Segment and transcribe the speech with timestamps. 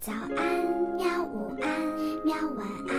[0.00, 0.64] 早安
[0.96, 1.68] 喵，午安
[2.24, 2.96] 喵，晚安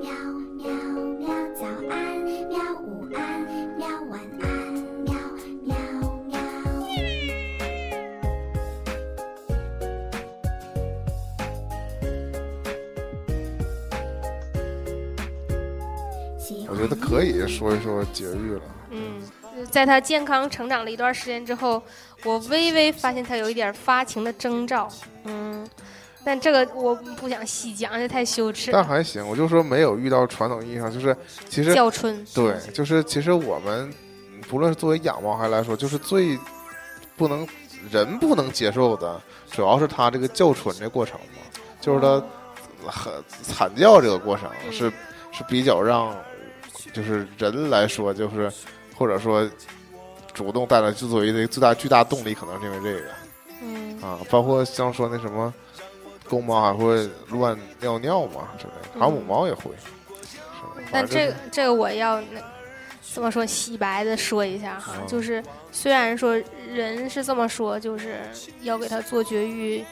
[0.00, 0.10] 喵
[0.56, 0.72] 喵
[1.18, 3.42] 喵，早安喵，午安
[3.76, 4.72] 喵，晚安
[5.04, 5.12] 喵
[5.62, 5.76] 喵
[6.26, 6.38] 喵。
[16.66, 18.62] 我觉得可以说一说绝育了。
[18.90, 19.20] 嗯，
[19.70, 21.82] 在他健康成长了一段时间之后，
[22.24, 24.88] 我微微发现他有一点发情的征兆。
[25.24, 25.68] 嗯，
[26.28, 28.70] 但这个我不想细讲，这太羞耻。
[28.70, 31.16] 但还行，我就说没有遇到传统意义上，就是
[31.48, 33.90] 其实叫春，对，就是其实我们
[34.34, 36.38] 嗯不论是作为养猫孩来说，就是最
[37.16, 37.48] 不能
[37.90, 39.18] 人不能接受的，
[39.50, 41.40] 主要是它这个叫春这过程嘛，
[41.80, 42.22] 就是它
[42.86, 43.10] 很
[43.42, 44.92] 惨叫这个过程嗯是
[45.32, 46.14] 是比较让
[46.92, 48.52] 就是人来说，就是
[48.94, 49.48] 或者说
[50.34, 53.08] 主动带来之所以的最大巨大动力，可能是因为这个
[53.62, 55.54] 嗯啊，包括像说那什么。
[56.28, 59.70] 公猫还会乱尿尿嘛之类的，还有母嗯猫也会。
[59.72, 60.38] 是
[60.90, 62.40] 但这个这个我要那
[63.14, 66.40] 这么说洗白的说一下哈，啊就是虽然说
[66.72, 68.20] 人是这么说，就是
[68.62, 69.84] 要给它做绝育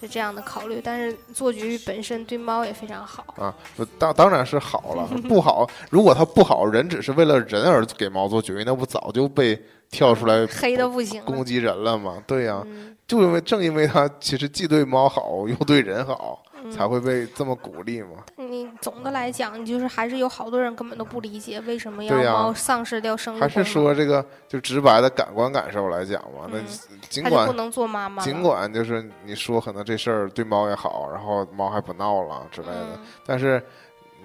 [0.00, 3.24] 是这样的考虑，但是做绝育本身对猫也非常好。
[3.36, 3.54] 啊，
[3.98, 5.68] 当当然是好了， 不好。
[5.88, 9.58] 如果它不好，人只是为了人而给猫做绝育，那不早就被
[9.90, 11.22] 跳出来 黑的不行。
[11.24, 12.22] 攻击人了吗？
[12.26, 16.70] 对呀、嗯就因为正因为它其实既对猫好又对人好，嗯。
[16.70, 18.24] 才会被这么鼓励嘛。
[18.36, 27.00] 你总的来讲，你就是还是有好多人根本都不理解为什么要猫丧失掉生育还是说这个就直白的感官感受来讲嘛，那嗯。
[27.10, 28.22] 尽管不能做妈妈。
[28.22, 33.00] 尽管就是你说可能这事儿对猫也好，然后猫还不闹了之类的，嗯。
[33.26, 33.62] 但是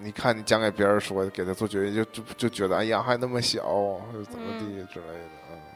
[0.02, 4.00] 你看你讲给别人说，给他做绝育，就就就觉得哎呀还那么小，
[4.32, 5.30] 怎么地之类的，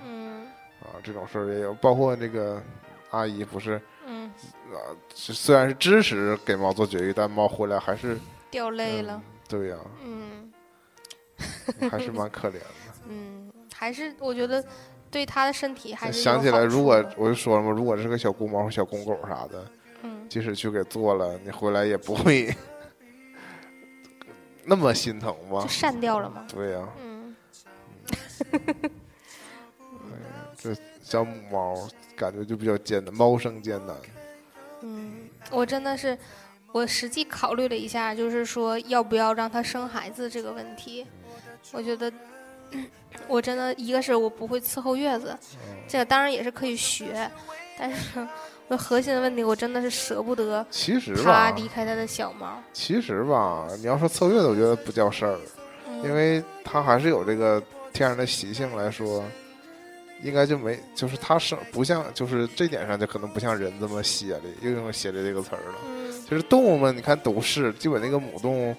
[0.06, 0.08] 嗯。
[0.08, 0.46] 嗯。
[0.82, 2.62] 啊这种事儿也有，包括那个
[3.14, 4.28] 阿姨不是嗯，
[4.74, 4.78] 啊，
[5.14, 8.18] 虽然是支持给猫做绝育，但猫回来还是
[8.50, 9.32] 掉泪了嗯。
[9.48, 10.52] 对呀、嗯
[11.90, 12.66] 还是蛮可怜的。
[13.08, 14.64] 嗯，还是我觉得
[15.12, 19.66] 对它的身体还是想起来，如果我就说了嘛，如果是个小公猫或小公狗啥的，
[20.02, 22.54] 嗯即使去给做了，你回来也不会
[24.66, 25.68] 那么心疼吧就？
[25.68, 26.46] 散掉了吗。
[26.52, 27.36] 对呀、嗯
[30.58, 33.96] 这小母猫感觉就比较艰难，猫生艰难。
[34.82, 36.18] 嗯，我真的是，
[36.72, 41.06] 我实际考虑了一下，就是说要不要让它生孩子这个问题。
[41.72, 42.12] 我觉得，
[43.28, 47.30] 我真的一个是我不会伺候月子，嗯这个当然也是可以学，
[47.78, 48.28] 但是
[48.68, 52.62] 我核心的问题，我真的是舍不得其实它吧，离开它的小猫。
[52.74, 55.40] 其实吧，你要说侧月子，我觉得不叫事儿，
[55.88, 57.62] 嗯因为它还是有这个
[57.94, 59.24] 天然的习性来说，
[60.24, 65.76] 应该就没，就是它生不像，就是这点上就可能不像人这么歇力，又用歇力这个词儿了。
[65.86, 68.76] 嗯其实动物们，你看都是，基本那个母动物，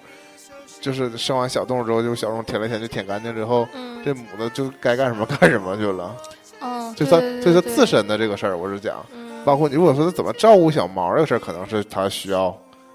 [0.81, 6.17] 就是生完小动物之后，就小动物舔了舔，就舔干净之后，嗯，这母的就该干什么干什么去了。
[6.59, 12.47] 嗯，就它，就它自身的这个事儿，我是讲，嗯，包括你如果说它怎么照顾小猫这个事儿，可能是它需要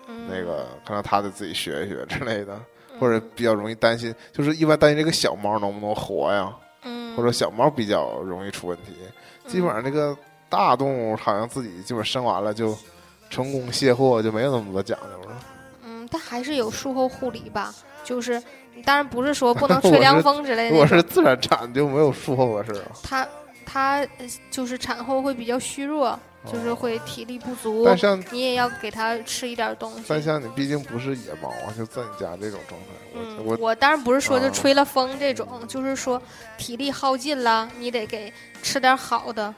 [0.08, 2.60] 嗯那个，可能它得自己学一学之类的，
[2.98, 6.52] 或者比较容易担心，就是一般担心这个小猫能不能活呀，
[6.82, 8.96] 嗯，或者小猫比较容易出问题。
[9.46, 10.16] 基本上这个
[10.48, 12.76] 大动物好像自己基本生完了就
[13.28, 15.36] 成功卸货，就没有那么多讲究了。
[15.84, 17.74] 嗯，但还是有术后护理吧，
[18.04, 18.42] 就是
[18.84, 22.92] 当然不是说 不能吹凉风之类的如果，是自然产就没有术后的事儿啊。
[23.02, 23.26] 它
[23.70, 26.18] 它呃就是产后会比较虚弱，
[26.50, 30.04] 就是会体力不足，哦但像你也要给它吃一点东西。
[30.08, 36.20] 但像你毕竟不是野猫啊，就在你家这种状态，嗯，我我我当然不是说就啊吹了风这种，就是说
[36.58, 38.32] 体力耗尽了，你得给
[38.62, 39.54] 吃点好的，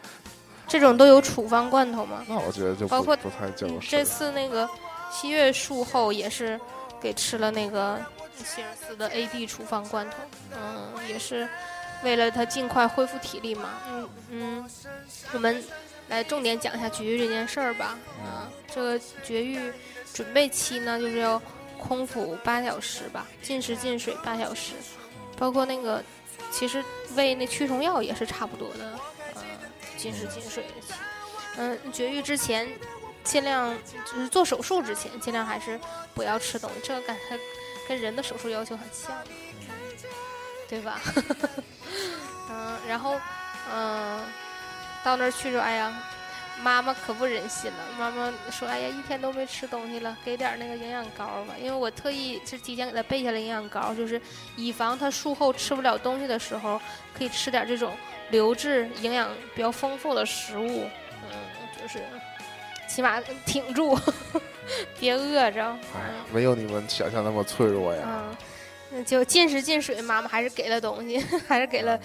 [0.68, 2.22] 这种都有处方罐头吗。
[2.28, 4.68] 那我觉得就包括不不太叫嗯，这次那个
[5.10, 6.60] 七月术后也是
[7.00, 7.98] 给吃了那个
[8.44, 10.16] 希尔斯的 AD 处方罐头，
[10.52, 11.48] 嗯，也是
[12.02, 13.70] 为了他尽快恢复体力嘛。
[13.88, 14.70] 嗯嗯，
[15.32, 15.62] 我们
[16.08, 17.98] 来重点讲一下绝育这件事儿吧。
[18.24, 19.72] 嗯，这个绝育
[20.12, 21.40] 准备期呢，就是要
[21.78, 24.72] 空腹八小时吧，禁食禁水八小时，
[25.36, 26.02] 包括那个
[26.50, 26.82] 其实
[27.14, 28.98] 喂那驱虫药也是差不多的，
[29.34, 29.42] 呃，
[29.96, 30.94] 禁食禁水的期。
[31.56, 32.68] 嗯，绝育之前
[33.22, 33.76] 尽量
[34.06, 35.78] 就是做手术之前，尽量还是
[36.14, 37.38] 不要吃东西，这个感觉
[37.86, 39.14] 跟人的手术要求很像，
[40.72, 40.98] 对吧？
[42.48, 43.20] 嗯，然后
[43.70, 44.24] 嗯，
[45.04, 45.92] 到那儿去说，哎呀，
[46.62, 47.76] 妈妈可不忍心了。
[47.98, 51.54] 妈妈说，哎呀，一天都没吃东西了，给点儿那个营养膏吧。
[51.60, 54.18] 因为我特意是提前给他备下了营养膏，就是
[54.56, 56.80] 以防他术后吃不了东西的时候，
[57.12, 57.94] 可以吃点这种
[58.30, 60.88] 流质、营养比较丰富的食物。
[61.28, 61.36] 嗯，
[61.82, 62.02] 就是
[62.88, 63.98] 起码挺住，
[64.98, 65.66] 别饿着。
[65.94, 66.00] 哎，
[66.32, 68.08] 没有你们想象那么脆弱呀。
[69.04, 71.18] 就进食进水，妈妈还是给了东西，
[71.48, 71.98] 还是给了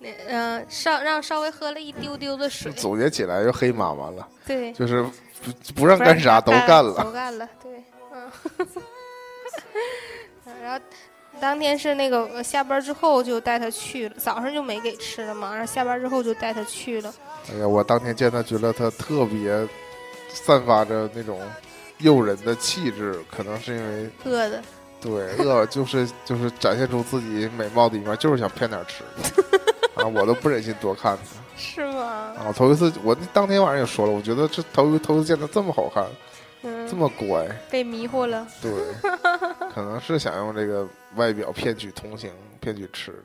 [0.00, 2.70] 那嗯、呃稍让稍微喝了一丢丢的水。
[2.72, 5.02] 总结起来就黑妈妈了，对，就是
[5.42, 7.04] 不不让干啥都干干了。
[7.04, 7.82] 都干了，对，
[8.12, 8.30] 嗯。
[10.62, 10.84] 然后
[11.40, 17.14] 当天是那个呃下班之后就带他去了，早上就没给吃了嘛，然后下班之后就带他去了。
[17.50, 19.66] 哎呀，我当天见他，觉得他特别
[20.28, 21.40] 散发着那种
[21.98, 24.62] 诱人的气质，可能是因为饿的，
[25.04, 31.22] 对饿了，就是就是展现出自己美貌的一面，就是想骗点吃的啊，我都不忍心多看他
[31.56, 32.34] 是吗？
[32.38, 32.52] 啊。
[32.56, 36.06] 头一次，我当天晚上也说了，我觉得这头头一次见他这么好看，
[36.62, 38.46] 嗯，这么乖，被迷惑了。
[38.62, 38.72] 对，
[39.72, 43.24] 可能是想用这个外表骗取同情，骗取吃的。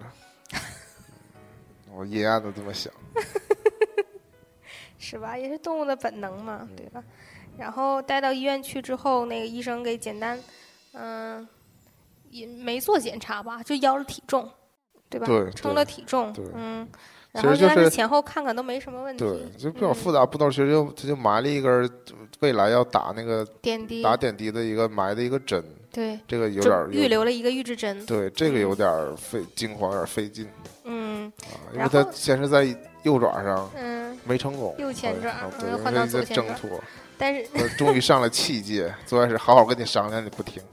[0.54, 0.60] 嗯
[1.92, 2.94] 我阴暗的这么想，
[5.00, 5.36] 是吧？
[5.38, 7.04] 也是动物的本能嗯嘛，对吧？
[7.58, 10.40] 然后带到医院去之后，那个医生给简单，
[10.94, 11.46] 嗯、
[12.30, 14.50] 也没做检查吧，就腰了体重，
[15.10, 15.28] 对吧？
[15.28, 16.88] 对称了体重，嗯。
[17.32, 21.88] 然后实就是前后看看都没什么问题，对，就比较嗯复杂，不知道其实就他就埋了一根儿
[22.40, 30.50] 未来要打那个点滴，打点滴的一个埋的一个针，对，这个有点预留了一个预制针，对，这个有点费惊慌，有点费劲
[30.86, 32.64] 嗯啊，因为他先是在
[33.04, 36.44] 右爪上嗯，没成功，右前爪啊对，嗯换到左前爪，
[37.16, 40.64] 但是我终于上了气界，最开始好好跟你商量，你不听，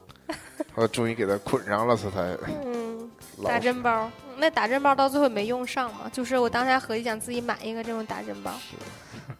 [0.76, 3.10] 我终于给他捆上了，他才嗯，
[3.42, 8.52] 打针包，那打针包到最后没用上嘛，就是我当时还合计想自己买一个这种打针包，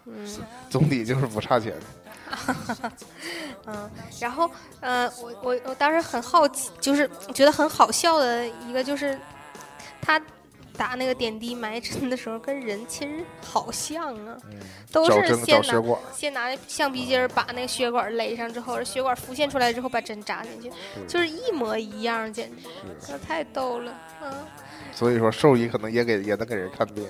[0.06, 0.27] 嗯
[0.69, 1.75] 总体就是不差钱。
[3.67, 3.88] 嗯，
[4.21, 4.50] 然后
[4.81, 9.17] 呃，我我我当时很好奇，就是觉得很好笑的一个就是
[10.00, 10.21] 他。
[10.76, 14.58] 打那个点滴埋针的时候，跟人其实好像啊，嗯，
[14.93, 15.82] 都是先拿
[16.14, 20.70] 先拿那橡皮筋儿把那个血管勒上之后，血管浮现出来之后把针扎进去，
[21.08, 23.93] 就是一模一样，简直是那太逗了，
[24.23, 24.32] 嗯。
[24.94, 27.06] 所以说兽医可能也给也能给人看病。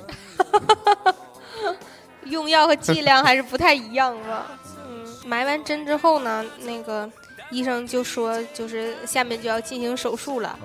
[2.25, 4.59] 用药和剂量还是不太一样吧。
[4.89, 7.09] 嗯，埋完针之后呢，那个
[7.51, 10.59] 医生就说，就是下面就要进行手术了。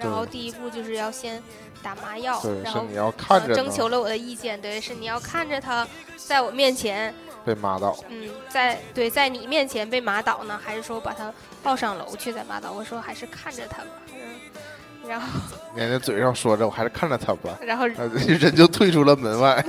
[0.00, 1.42] 对然后第一步就是要先
[1.82, 5.86] 打麻药，然后是你要看着呃征求了我的意见，对，是你要看着他
[6.16, 7.12] 在我面前，
[7.44, 11.32] 被麻倒，嗯，在对在你面前被麻倒呢，还是说把他
[11.62, 12.72] 抱上楼去再麻倒？
[12.72, 15.26] 我说还是看着他吧，嗯，然后
[15.76, 19.64] 人家嘴上说着，我还是看着他吧， 然后啊人就退出了门外，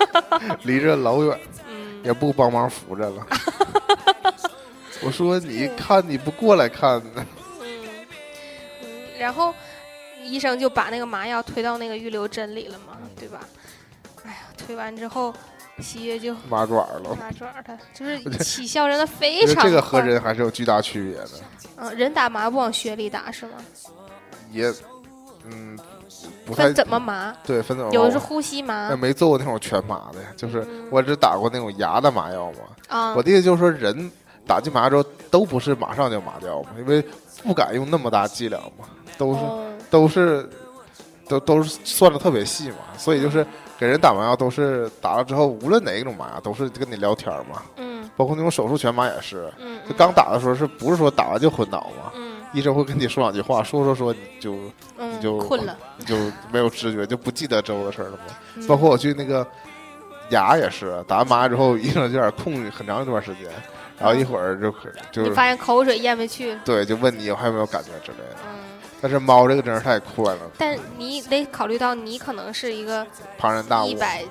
[0.64, 1.38] 离着老远，
[1.68, 3.26] 嗯，也不帮忙扶着了。
[5.02, 7.24] 我说你看你不过来看呢，
[9.20, 9.54] 然后
[10.22, 13.40] 医生就把那个麻药推到那个预留针里了嘛，对吧？
[14.24, 15.32] 哎呀，推完之后，
[15.80, 17.16] 喜悦就麻爪了。
[17.18, 21.30] 麻爪儿，他就是 起效真的非常快这个和人还是有巨大区别的，
[21.76, 23.52] 嗯，人打麻不往血里打是吗？
[24.52, 24.72] 也
[25.44, 25.78] 嗯
[26.44, 27.34] 不太分怎么麻？
[27.46, 32.58] 对分怎么麻有的是呼吸麻那没做过那种全麻的，就是嗯我只打过那种牙的麻药嘛。
[32.88, 34.10] 啊我，的意思就是说，人
[34.46, 37.02] 打进麻药之后都不是马上就麻掉嘛，因为
[37.42, 38.86] 不敢用那么大剂量嘛，
[39.18, 39.66] 都是、哦。
[39.90, 40.48] 都是
[41.28, 43.44] 都都是算的特别细嘛，所以就是
[43.76, 48.08] 给人打麻药都是打了之后，无论哪一种麻药都是跟你聊天嘛，嗯。
[48.16, 52.12] 包括那种手术全麻也是，嗯，就刚打的时候是不是说打完就昏倒嘛？
[52.14, 52.36] 嗯。
[52.52, 54.56] 医生会跟你说两句话，说说说你就
[54.98, 56.16] 嗯就困了，你就
[56.52, 58.34] 没有知觉，就不记得之后的事儿了嘛。
[58.56, 58.66] 嗯。
[58.66, 59.46] 包括我去那个
[60.30, 63.46] 牙也是，打完麻药之后，医生就有点空很长一段时间，
[64.00, 64.74] 然后一会儿就
[65.12, 68.36] 就你发现口水咽不去，对，就问你还有没有感觉之类的。
[68.44, 68.58] 嗯。
[69.02, 73.06] 但是猫这个真是太快了，但你得考虑到，你可能是一个
[73.38, 74.22] 庞然大物一，百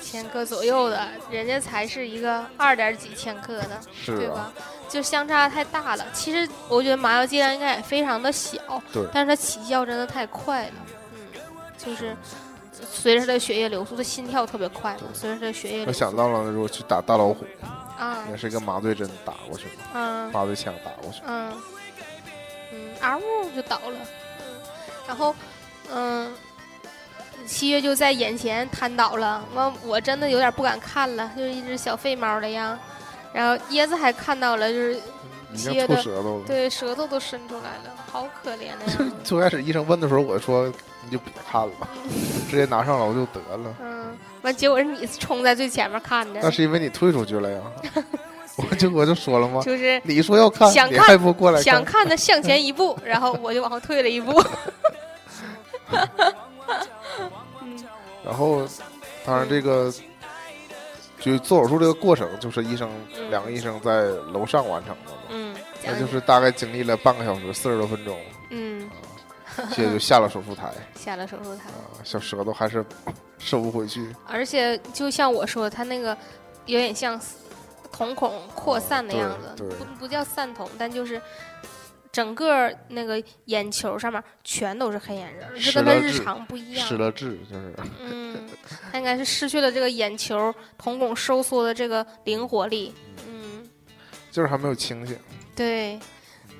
[0.00, 4.52] 千克左右的，人家才是一个二点几千克的，是啊对吧，？
[4.88, 6.04] 就相差太大了。
[6.12, 8.58] 其实我觉得麻药剂量应该也非常的小，
[8.92, 10.72] 对但是它起效真的太快了，
[11.14, 11.40] 嗯，
[11.78, 12.16] 就是
[12.90, 17.44] 随着它的血液流速，它心跳特别快嘛，随着它的血液流速想到了，如果去打大老虎，
[18.00, 21.52] 啊，也是一个麻醉针打过去嘛，嗯麻醉枪打过去，嗯
[22.72, 23.98] 嗯，嗷呜就倒了，
[24.40, 24.60] 嗯，
[25.06, 25.34] 然后
[25.92, 26.34] 嗯。
[27.46, 32.78] 七月就在眼前瘫倒了，完我真的有点不敢看了，就是一只小废猫的样。
[33.32, 35.00] 然后椰子还看到了，就是
[35.52, 36.44] 已经吐舌头了。
[36.46, 39.12] 对舌头都伸出来了，好可怜的样 子。
[39.24, 40.70] 最开始医生问的时候，我说
[41.10, 41.72] 你就别看了，
[42.48, 43.74] 直接拿上楼就得了。
[43.82, 47.60] 嗯，完结果是你冲在最前面看的那，是因为你退出去了呀，
[48.56, 49.60] 我就我就说了吗？
[49.64, 52.00] 就是 你说要看，想看还不过来想看？
[52.00, 54.40] 看的向前一步，然后我就往后退了一步。
[57.62, 57.84] 嗯
[58.24, 58.62] 然后，
[59.24, 59.92] 当然这个
[61.18, 62.88] 就做手术这个过程，就是医生
[63.18, 64.02] 嗯两个医生在
[64.32, 68.16] 楼上完成的嘛，嗯，那就是大概经历了半个小时，四十多分钟，
[68.50, 68.88] 嗯，
[69.68, 71.64] 接着就下了手术台 下了手术台。
[71.70, 72.84] 啊，小舌头还是
[73.38, 76.16] 收不回去，而且就像我说的，它那个
[76.66, 77.20] 有点像
[77.92, 81.20] 瞳孔扩散的样子，不不叫散瞳，但就是
[82.12, 86.96] 整个那个眼球上面全都是黑眼仁儿，这跟他日常不一样失。
[86.96, 88.48] 了智，就是嗯，
[88.90, 92.94] 他应该是失去了这个眼球瞳孔收缩的这个灵活力。
[93.28, 93.68] 嗯，
[94.30, 95.16] 就是还没有清醒。
[95.54, 95.98] 对，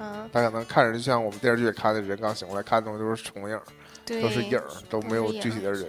[0.00, 3.62] 嗯，他可能看着就像我们电视剧里看的人刚醒过来，看的东西都是重影儿，
[4.06, 5.86] 都是影儿，都没有具体的人。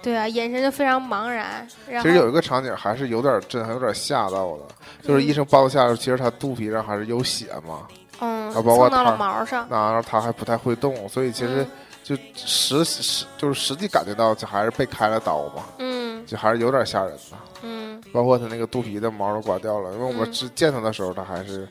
[0.00, 1.66] 对啊，眼神就非常茫然。
[1.88, 4.62] 然其实有一个场景还是有点震撼，有点吓到的，
[5.02, 7.88] 就是医生包下来，其实他肚皮上还是有血嘛，
[8.20, 9.66] 嗯，啊包括到了他毛上。
[9.68, 11.70] 然后他还不太会动，所以其实嗯
[12.04, 17.36] 就实实就是实际感觉到，就还是被开了刀嘛，嗯就还是有点吓人的。
[17.62, 21.68] 嗯包括他那个肚皮的毛都刮掉了，因为我们是见他的时候，他还是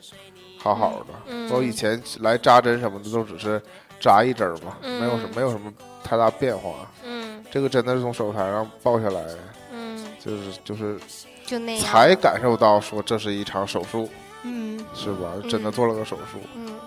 [0.58, 1.14] 好好的。
[1.26, 3.60] 嗯，我以前来扎针什么的都只是
[4.00, 5.72] 扎一针儿嘛，嗯没有什没有什么
[6.02, 6.70] 太大变化。
[7.04, 9.24] 嗯这个真的是从手术台上抱下来，
[9.72, 10.98] 嗯，就是就是
[11.46, 11.82] 就那样。
[11.82, 14.08] 才感受到说这是一场手术，
[14.42, 15.32] 嗯是吧？
[15.48, 16.78] 真的做了个手术，嗯，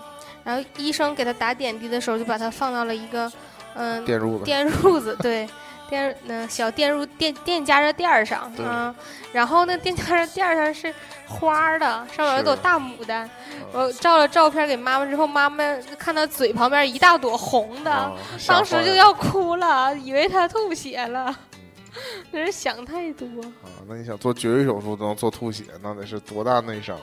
[0.44, 3.30] 然后医生给他打点滴的时候，就把他放到了一个
[3.74, 5.48] 嗯电褥子，电褥子，对。
[5.92, 8.94] 电那小电褥电电加热垫儿上啊，
[9.30, 10.94] 然后那电加热垫儿上是
[11.28, 13.26] 花儿的，上面有一朵大牡丹。
[13.26, 13.32] 嗯
[13.74, 15.64] 我照了照片给妈妈之后，妈妈
[15.98, 18.12] 看到嘴旁边一大朵红的，
[18.46, 21.34] 当时就要哭了，以为她吐血了。
[22.32, 23.26] 那是想太多。
[23.62, 23.68] 啊！
[23.86, 26.98] 那你想做绝育手术都能做吐血，那得是多大内伤？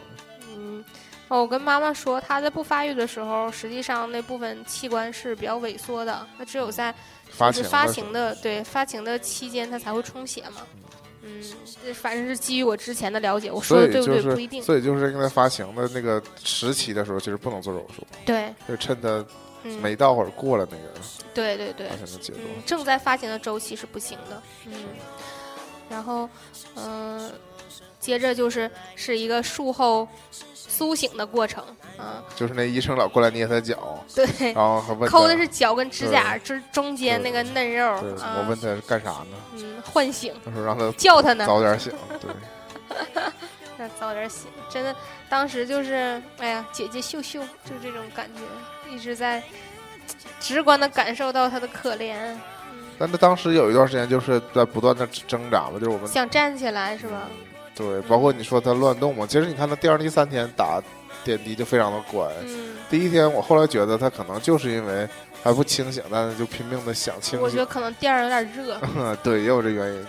[0.55, 0.83] 嗯，
[1.27, 6.93] 哦，我跟妈妈说，她在不发育的时候，实际上那部分器官是比较萎缩的，那只有在
[7.29, 10.61] 发情就是发情的对发情的期间，它才会充血嘛。
[11.21, 11.43] 嗯，
[11.83, 14.63] 这反正是基于我之前的了解，我说的对不对、就是不一定。
[14.63, 19.23] 所以就是因为发情的那个时期的时候，其实不能做手术，对，就趁它
[19.63, 20.83] 嗯，没到或者过了那个
[21.33, 22.45] 对对对发，情的阶段。
[22.45, 24.41] 嗯，正在发情的周期是不行的。
[24.65, 24.73] 嗯，
[25.89, 26.29] 然后
[26.75, 27.29] 嗯、
[27.99, 30.07] 接着就是是一个术后
[30.53, 31.63] 苏醒的过程。
[32.01, 37.85] 嗯，就是那医生老过来捏他脚， 对，然后抠的是脚跟指甲之中间那个嫩肉。
[38.01, 39.37] 我问他是干啥呢？
[39.55, 41.91] 嗯，唤醒，他说让他叫他呢，早点醒。
[42.21, 42.31] 对，
[43.77, 44.47] 让早点醒。
[44.69, 44.95] 真的，
[45.27, 49.43] 当时就是，哎呀，姐姐秀秀，就这种感觉，一直在
[50.39, 52.15] 直观的感受到他的可怜。
[52.71, 57.27] 嗯，但他当时有一段时间就是在不断的挣扎吧，就是我们想站起来是吧？
[57.79, 60.83] 对，包括你说他乱动嘛，其实你看他第二、第三天打
[61.23, 62.27] 点滴就非常的乖。
[62.45, 65.07] 嗯，第一天我后来觉得他可能就是因为
[65.41, 67.41] 还不清醒，但是就拼命的想清醒。
[67.41, 68.77] 我觉得可能店儿有点热。
[69.23, 70.05] 对，也有这原因，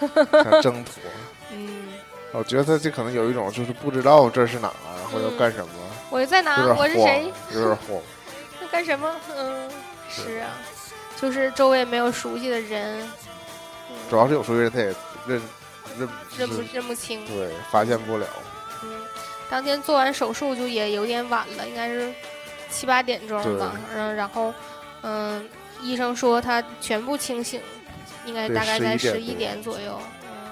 [0.00, 1.02] 嗯想挣脱。
[1.50, 1.88] 嗯，
[2.30, 4.74] 我觉得他这可能有一种就是不知道这是哪儿
[5.12, 5.72] 或者要干什么，
[6.10, 7.32] 我在哪我是谁？
[7.52, 8.00] 有点慌。
[8.62, 9.12] 要干什么？
[9.36, 9.68] 嗯，
[10.08, 10.50] 是啊，
[11.20, 13.02] 就是周围没有熟悉的人，
[13.90, 14.94] 嗯主要是有熟悉人他也
[15.26, 15.42] 认
[15.98, 16.08] 认
[16.38, 17.24] 认不认不清。
[17.26, 18.26] 对发现不了。
[18.82, 19.00] 嗯，
[19.48, 22.12] 当天做完手术就也有点晚了，应该是
[22.70, 23.74] 七八点钟吧。
[23.94, 24.52] 嗯，然后
[25.02, 25.48] 嗯，
[25.80, 27.60] 医生说他全部清醒，
[28.26, 29.98] 应该大概在十一点左右。
[30.24, 30.50] 嗯，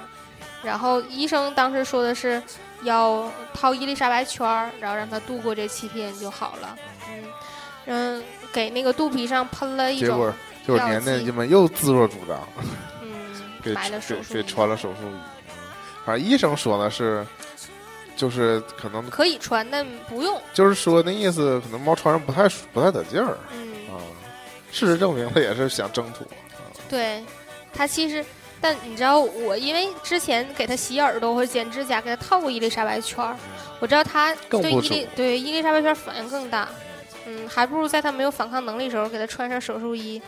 [0.63, 2.43] 然后医生当时说的是
[2.83, 6.77] 要套伊丽莎白圈儿，然后让他度过这七天就好了。
[7.09, 7.25] 嗯
[7.87, 10.35] 嗯，给那个肚皮上喷了一种结果
[10.65, 12.39] 就是药年年剂他们又自作主张，
[13.03, 13.11] 嗯
[13.61, 15.32] 给买了手给术仪给穿了手术仪。
[16.03, 17.25] 嗯反正医生说呢是，
[18.17, 20.41] 就是可能可以穿，但不用。
[20.53, 23.73] 就是说那意思，可能猫穿上不太舒不太得劲儿嗯。
[23.89, 24.03] 啊。
[24.73, 26.27] 事实证明，他也是想挣脱。
[26.89, 27.23] 对，
[27.73, 28.25] 他其实，
[28.61, 33.37] 但你知道我，因为之前给他洗耳朵或者剪指甲，给他套过伊丽莎白圈儿，
[33.79, 36.69] 我知道他对伊丽对伊丽莎白圈儿反应更大。
[37.27, 40.21] 嗯，还不如在他没有反抗能力的时候给他穿上手术衣，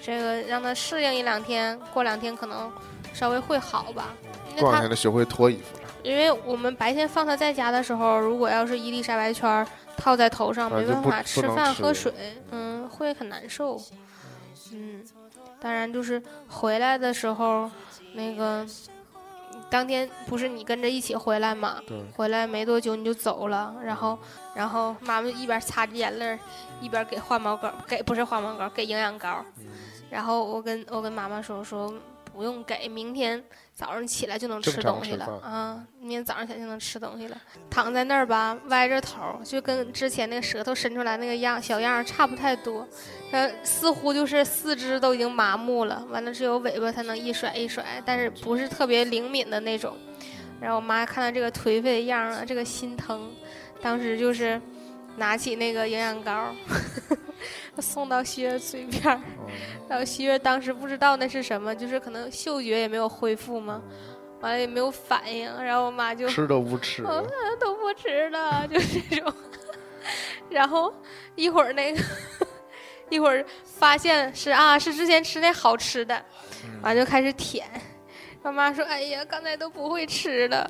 [0.00, 2.70] 这个让他适应一两天，过两天可能
[3.16, 4.14] 稍微会好吧。
[4.50, 12.12] 因为他过两天他学会脱衣服了，因为我们白天放他在家的时候，如果要是伊丽莎白圈套在头上，没办法吃饭喝水，
[12.50, 13.80] 嗯，会很难受。
[14.72, 15.02] 嗯，
[15.58, 17.70] 当然就是回来的时候，
[18.12, 18.66] 那个
[19.70, 21.80] 当天不是你跟着一起回来嘛？
[21.86, 24.18] 对，回来没多久你就走了，然后
[24.54, 26.38] 然后妈妈一边擦着眼泪，
[26.80, 29.44] 一边给换毛膏，给不是换毛膏，给营养膏。
[29.58, 29.64] 嗯
[30.08, 31.92] 然后我跟我跟妈妈说说，
[32.36, 37.40] 不用给，明天早上起来就能吃东西了啊，明天早上起来就能吃东西了。
[37.70, 42.86] 躺在那儿吧，歪着头儿，就跟之前那个舌头伸出来那个样小样儿差不太多，
[43.30, 49.96] 呃，似乎就是四肢都已经麻木了，完了只有尾巴才能一甩一甩，但是不是特别灵敏的那种。
[50.60, 53.30] 然后我妈看到这个颓废的样儿啊，这个心疼，
[53.80, 54.60] 当时就是
[55.16, 56.54] 拿起那个营养膏儿
[57.80, 59.16] 送到希月嘴边儿。
[59.16, 59.46] 嗯
[59.88, 63.80] 然后希月当时不知道那是什么，就是可能嗅觉也没有恢复嘛，
[64.40, 67.24] 完了也没有反应，然后我妈就吃都不吃，嗯
[67.60, 69.32] 都不吃了， 就是这种。
[70.50, 70.92] 然后
[71.36, 72.00] 一会儿那个
[73.10, 76.16] 一会儿发现是啊是之前吃那好吃的，
[76.64, 77.64] 嗯完就开始舔。
[78.42, 80.68] 我妈说：“哎呀，刚才都不会吃了。”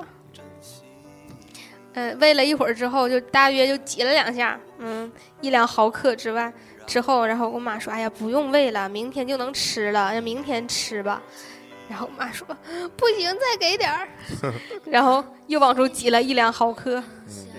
[1.96, 5.10] 嗯，喂了一会儿之后，就大约就挤了两下，嗯，
[5.40, 6.52] 一两毫克之外，
[6.86, 11.22] 之后，然后我妈说：“哎呀，不用喂了，明天就能吃了，要明天吃吧。”
[11.88, 12.46] 然后我妈说
[12.98, 14.06] ：“不行，再给点儿。
[14.84, 17.02] ”然后又往出挤了一两毫克，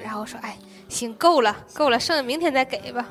[0.03, 0.55] 然后说：“哎，
[0.87, 3.03] 行，够了，够了，剩下明天再给吧。”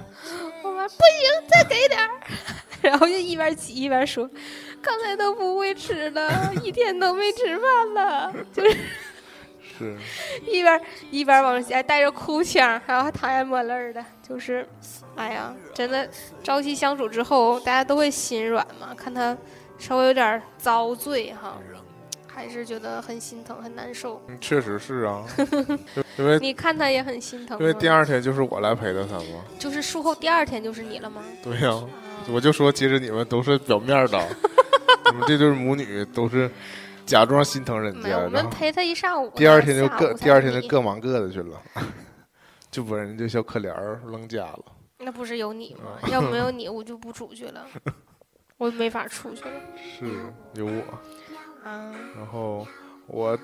[0.62, 2.11] 我妈不行，再给点儿。
[2.83, 4.30] 然后就一边挤一边说
[4.80, 8.76] ：“刚才都不会吃了，一天都没吃饭了。”就是
[9.78, 9.97] 是
[10.45, 10.80] 一边
[11.11, 14.66] 一边往下带着哭腔，然后还淌眼抹泪的，就是，
[15.14, 16.09] 哎呀，真的
[16.42, 18.95] 朝夕相处之后，大家都会心软嘛。
[18.97, 19.37] 看他
[19.78, 21.59] 稍微有点遭罪哈，
[22.26, 24.23] 还是觉得很心疼，很难受。
[24.28, 25.25] 嗯确实是啊，
[26.18, 31.23] 因为你看他也很心疼，因为第二天就是我来陪的他嘛，就是术后第二天就是你了吗？
[31.42, 31.85] 对呀、啊
[32.33, 34.18] 我就说其实你们都是表面的，
[35.12, 36.50] 你们这对母女都是
[37.07, 41.63] 假装心疼人家，我们陪他一上午，第二天就各第二天就各忙各的去了，
[42.71, 44.65] 就把人家小可怜儿扔家了。
[44.99, 45.93] 那不是有你吗？
[46.03, 46.09] 啊。
[46.09, 47.65] 要没有你，我就不出去了，
[48.59, 49.51] 我没法出去了。
[49.77, 50.07] 是
[50.55, 52.67] 有我，啊，然后
[53.07, 53.39] 我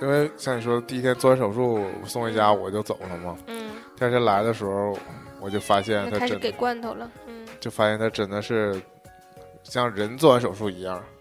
[0.00, 4.96] 因为像你说，第一天做完手术送回家我就走了嘛，嗯，第二天来的时候
[5.40, 7.46] 我就发现他开始给罐头了，嗯。
[7.58, 8.80] 就发现他真的是
[9.62, 11.19] 像人做完手术一样，嗯，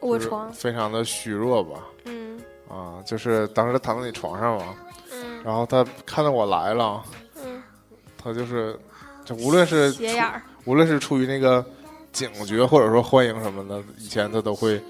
[0.00, 1.80] 卧床，非常的虚弱吧。
[2.04, 4.74] 嗯啊，就是当时他躺在你床上嘛，
[5.12, 7.02] 嗯然后他看到我来了，
[7.42, 7.62] 嗯，
[8.22, 8.78] 他就是，
[9.24, 11.64] 就无论是斜眼儿，无论是出于那个
[12.12, 14.80] 警觉或者说欢迎什么的，以前他都会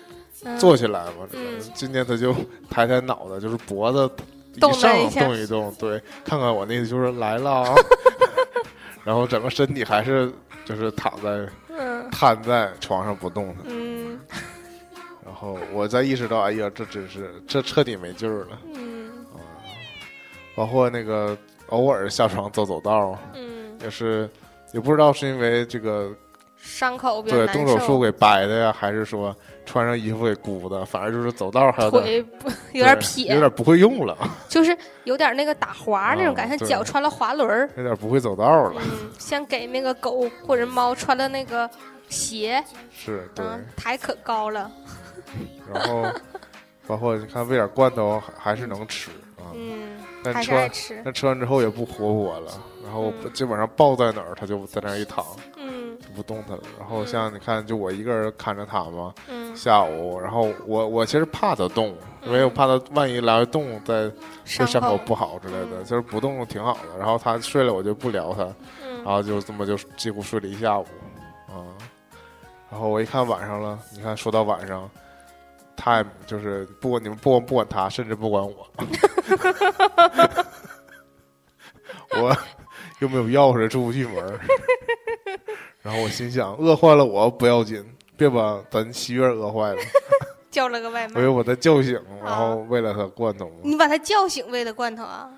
[0.44, 1.28] 嗯坐起来嘛。
[1.32, 2.34] 嗯今天他就
[2.68, 4.10] 抬抬脑袋，就是脖子
[4.58, 7.74] 动了一上动一动，对，看看我那个就是来了啊，
[9.04, 10.32] 然后整个身体还是
[10.64, 13.54] 就是躺在嗯瘫在床上不动的。
[13.66, 13.97] 嗯然
[15.38, 18.58] 后我才意识到，哎呀，这真是这彻底没劲儿了。
[18.74, 19.12] 嗯。
[20.54, 24.28] 包括那个偶尔下床走走道儿，嗯，也是
[24.72, 26.10] 也不知道是因为这个
[26.56, 29.32] 伤口对，动手术给掰的呀，还是说
[29.64, 37.70] 穿上衣服给箍的，反正就是走道儿还有腿不 有点撇，有点不会用了，就是有点那个打滑那种感觉，脚穿了滑轮儿。
[37.76, 38.82] 有点不会走道儿了。
[38.84, 41.70] 嗯，像给那个狗或者猫穿了那个
[42.08, 42.60] 鞋，
[42.92, 44.68] 是对，嗯，抬可高了，
[45.72, 46.04] 然后
[46.86, 55.24] 包括你看喂点罐头还还是能吃啊，嗯，但吃完爱吃，但吃完之后也不活活了，然后嗯基本上抱在哪儿它就在那儿一躺
[55.56, 56.62] 嗯就不动弹了。
[56.78, 64.12] 然后像你看，就我一个人看着它嘛，嗯，下午，然后我我其实怕它动，因为我怕它万一来回动，再对
[64.44, 65.80] 伤伤口口不好之类的。
[65.80, 66.98] 嗯其实不动挺好的。
[66.98, 68.44] 然后它睡了，我就不聊它，
[68.82, 70.86] 嗯然后就这么就几乎睡了一下午，
[71.48, 71.68] 啊。
[72.70, 74.88] 然后我一看晚上了，你看说到晚上，
[75.80, 78.68] 他也就是不管你们不管不管他，甚至不管我，
[82.20, 82.36] 我
[82.98, 84.38] 又没有钥匙出不去门
[85.82, 87.84] 然后我心想，饿坏了我不要紧，
[88.16, 89.80] 别把咱西月饿坏了。
[90.50, 93.50] 叫了个外卖我，又把他叫醒，啊然后喂了他罐头。
[93.62, 95.30] 你把他叫醒喂的罐头啊？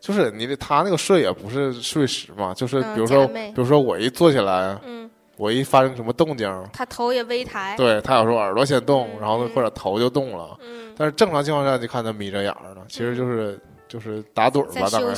[0.00, 10.56] 就是你这他那个睡也不是睡实嘛，就是嗯比如说，比如说我一坐起来，嗯，我一发生什么动静，他头也微抬，对他有时候耳朵先动，嗯然后或者头就动了。
[10.60, 15.14] 嗯，但是正常情况下就看他眯着眼儿呢，其实就是就是打盹儿吧，大概。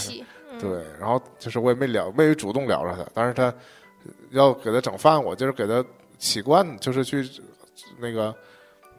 [0.61, 3.53] 对，然后就是我也没聊，没主动聊着他，但是他
[4.31, 5.85] 要给他整饭，我就是给他
[6.17, 7.29] 起罐，就是去
[7.99, 8.33] 那个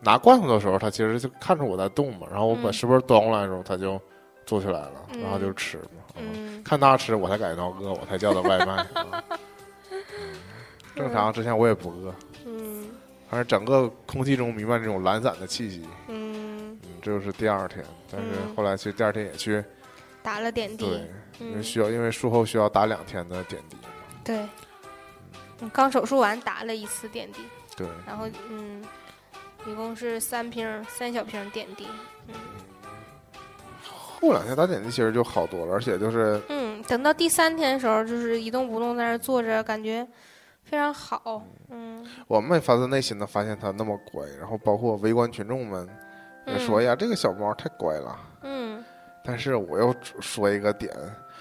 [0.02, 4.00] 拿罐头的时候，他其实就看着我在动嘛，然后我把嗯食盆端过来的时候，他就
[4.46, 6.04] 坐起来了，嗯然后就吃嘛。
[6.18, 6.62] 嗯。
[6.62, 8.86] 看他吃，我才感觉到饿，我才叫的外卖。
[10.96, 12.14] 啊正常之前我也不饿，
[12.46, 12.86] 嗯
[13.30, 15.84] 反正整个空气中弥漫这种懒散的气息。
[16.08, 19.64] 嗯，嗯，这就是第二天，但是嗯后来其实第二天也去，
[20.22, 23.90] 打了点滴，对，因为嗯，需要，因为术后需要打两天的点滴嘛。
[24.24, 24.38] 对，
[25.62, 27.42] 嗯刚手术完打了一次点滴，
[27.76, 28.84] 对，然后嗯，
[29.66, 31.88] 一共是三瓶三小瓶点滴。
[32.28, 32.36] 嗯
[34.18, 40.08] 后两天打点滴其实就好多了，而且就是嗯，等到第三天的时候，就是一动不动在那坐着，感觉
[40.66, 41.44] 非常好。
[41.70, 45.88] 嗯，我们也发自内心的发现它那么乖，然后包括围观群众们
[46.48, 48.18] 也说：“嗯呀，这个小猫太乖了。
[48.42, 48.84] 嗯”
[49.24, 50.92] 但是我要说一个点，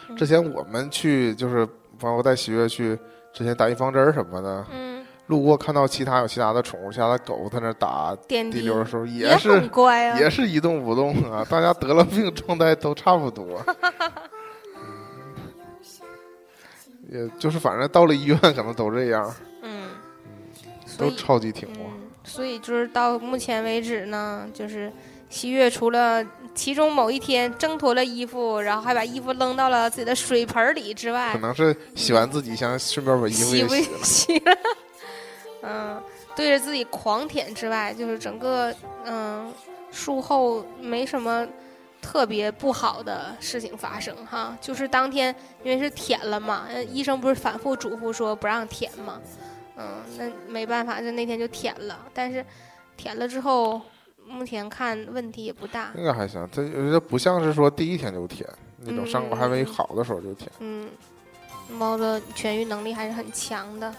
[0.09, 1.67] 嗯之前我们去就是
[1.99, 2.99] 包括带喜悦去
[3.33, 10.19] 之前打预防针儿什么的，嗯，路过看到其他有其他的宠物，其他的狗在那打滴滴溜的时候，也也是很乖啊。
[10.19, 13.61] 也是一动不动啊，大家得了病状态都差不多。
[17.14, 19.90] 也就是反正到了医院可能都这样，嗯，
[20.98, 21.85] 都超级听话。
[21.87, 24.92] 嗯，所以就是到目前为止呢，就是
[25.29, 26.24] 西月除了
[26.57, 33.98] 其中某一天挣脱了衣服，然后还把衣服扔到了自己的水盆里之外可，能是洗完自己，想顺便把衣服洗不也洗了。
[34.03, 34.57] 洗了，
[35.62, 36.03] 嗯，
[36.35, 38.74] 对着自己狂舔之外，就是整个
[39.05, 39.53] 嗯
[39.92, 41.46] 术后没什么
[42.05, 49.19] 特别不好的事情发生哈，就是当天因为是舔了嘛，呃医生不是反复嘱咐说不让舔嘛，
[49.77, 52.45] 嗯，那没办法，就那天就舔了，但是
[52.99, 53.81] 舔了之后，
[54.27, 58.47] 目前看问题也不大，那个还行，它这不像是说第一天就舔
[58.81, 60.51] 那种伤口还没嗯好的时候就舔。
[60.59, 60.90] 嗯，
[61.71, 63.93] 猫的痊愈能力还是很强的，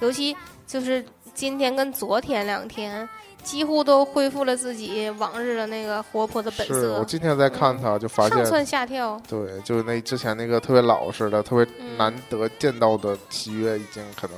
[0.00, 0.34] 尤其
[0.66, 3.06] 就是今天跟昨天两天，
[3.42, 9.20] 几乎都恢复了自己往日的那个活泼的本是我色，今天在看他，就发现，上蹿下跳。
[9.28, 14.36] 对，就是那之前那个特别老实的、特别嗯难得见到的七月，已经可能，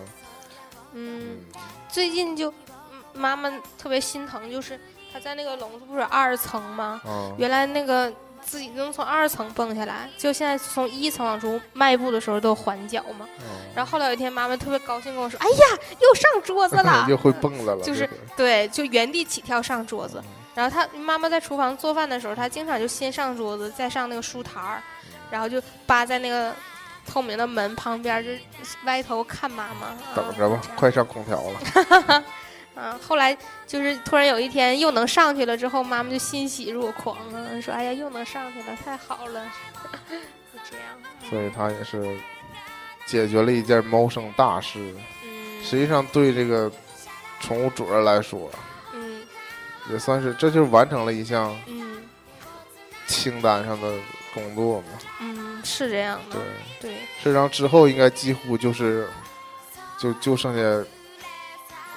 [0.94, 1.36] 嗯，嗯，
[1.88, 4.78] 最近就嗯妈妈特别心疼，就是
[5.12, 7.00] 他在那个笼子不是二层吗？
[7.04, 8.12] 啊，原来那个
[8.44, 13.26] 自己能从二层蹦下来，就现在从一层往出迈步的时候都有缓脚嘛。
[13.74, 20.22] 然后后来有一天，妈妈特别高兴跟我说：“哎呀，又上桌子了 又会蹦了了，就是对，就原地起跳上桌子。
[20.54, 24.82] 然后她妈妈在厨房做饭的时候，她经常就先上桌子，再上那个书台儿，
[25.30, 26.52] 然后就扒在那个
[27.06, 28.30] 透明的门旁边，就
[28.84, 29.96] 歪头看妈妈。
[30.14, 32.22] 等着吧啊，快上空调了。
[32.74, 32.98] 啊！
[33.06, 39.44] 后来就是突然有一天又能上去了之后，妈妈就欣喜若狂啊，说：“哎呀，又能上去了，太好了！”
[40.10, 40.86] 就这样。
[41.28, 42.16] 所以它也是
[43.06, 44.78] 解决了一件猫生大事。
[45.24, 46.70] 嗯实际上，对这个
[47.40, 48.50] 宠物主人来说，
[48.92, 49.22] 嗯
[49.90, 52.02] 也算是这就是完成了一项嗯
[53.06, 53.94] 清单上的
[54.34, 54.86] 工作嘛。
[55.20, 56.36] 嗯，是这样的
[56.80, 56.90] 对，。
[56.90, 59.08] 对，实际上之后应该几乎就是
[59.98, 60.88] 就就剩下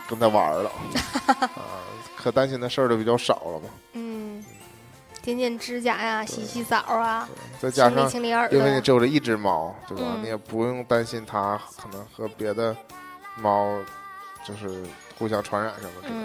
[0.08, 0.72] 跟他玩儿了
[1.28, 1.50] 啊，
[2.16, 3.70] 可担心的事儿就比较少了嘛。
[3.94, 4.44] 嗯，
[5.22, 7.28] 剪剪指甲呀，洗洗澡啊，
[7.60, 10.04] 再加上清理清理耳朵因为你只有这一只猫，对吧？
[10.16, 12.76] 嗯你也不用担心它可能和别的
[13.38, 13.78] 猫
[14.46, 14.84] 就是
[15.18, 16.16] 互相传染什么之类的。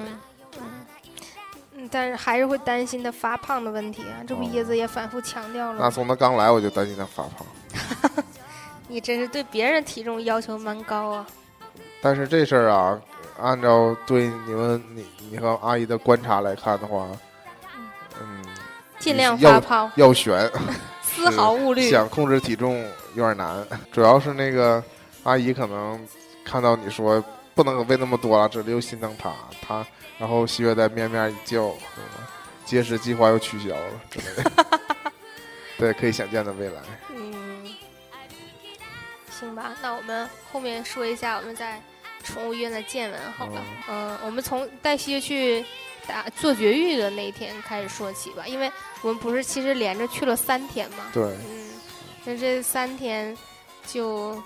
[0.57, 4.21] 嗯但是还是会担心它发胖的问题啊。
[4.29, 7.47] 这不哦椰子也反复强调了吗，那从它刚来我就担心它发胖，
[8.87, 11.27] 你真是对别人体重要求蛮高啊。
[12.03, 13.01] 但是这事儿啊，
[13.41, 17.09] 按照对你们你你和阿姨的观察来看的话，
[18.21, 18.45] 嗯，
[18.99, 20.51] 尽量发胖，要悬，
[21.03, 21.91] 丝毫勿虑。
[21.91, 24.83] 想控制体重有点难，主要是那个
[25.25, 26.07] 阿姨可能
[26.45, 27.23] 看到你说
[27.55, 29.87] 不能喂那么多了，这里又心疼她，她
[30.19, 31.73] 然后喜悦在面面一叫，
[32.65, 34.51] 节食计划又取消了之类的。
[35.79, 36.81] 对，可以想见的未来。
[37.09, 37.75] 嗯，
[39.31, 41.81] 行吧，那我们后面说一下我们在
[42.23, 43.65] 宠物医院的见闻好了。
[43.89, 45.65] 嗯、我们从黛西去
[46.07, 48.71] 打做绝育的那一天开始说起吧，因为
[49.03, 51.07] 我们不是其实连着去了三天嘛。
[51.13, 51.71] 对，嗯，
[52.25, 53.37] 那这三天
[53.87, 54.43] 就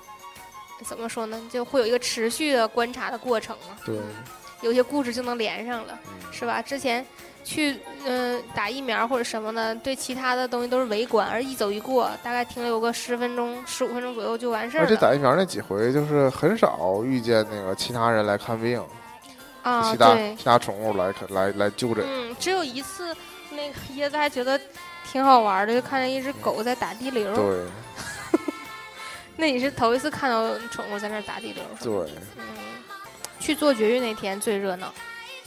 [0.85, 1.41] 怎么说呢？
[1.53, 3.79] 就会有一个持续的观察的过程嘛。
[3.85, 4.25] 对嗯
[4.63, 6.63] 有些故事就能连上了，嗯是吧？
[6.63, 7.05] 之前
[7.44, 14.96] 去嗯、打疫苗或者什么的，对其他的东西都是围观，而一走一过，大概停留个十分钟、十五分钟左右就完事儿而且。
[14.96, 18.83] 打疫苗那几回，就是很少遇见那个其他人来看病，
[19.62, 22.04] 啊，其他，其他宠物来来来就诊。
[22.09, 23.14] 嗯，只有一次，
[23.50, 24.59] 那个椰子还觉得
[25.11, 27.33] 挺好玩的，就看见一只狗在打地流。
[27.37, 27.64] 对
[29.37, 31.62] 那你是头一次看到宠物在那打地溜？
[31.80, 32.44] 是吧对嗯，
[33.40, 34.92] 去做绝育那天最热闹。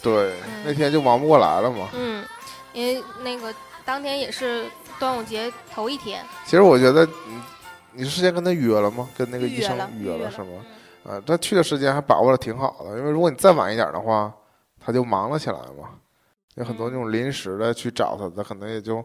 [0.07, 1.89] 对，嗯那天就忙不过来了嘛。
[1.93, 2.25] 嗯，
[2.73, 4.65] 因为那个当天也是
[4.97, 7.41] 端午节头一天，其实我觉得，你
[7.91, 9.07] 你是事先跟他约了吗？
[9.17, 10.65] 跟那个医生约了，是吗？
[11.05, 14.33] 啊，他去的时间还把握的挺好的，因为如果你再晚一点的话，
[14.79, 15.89] 他就忙了起来嘛。
[16.55, 19.03] 有很多那种临时的去找他的，可能也就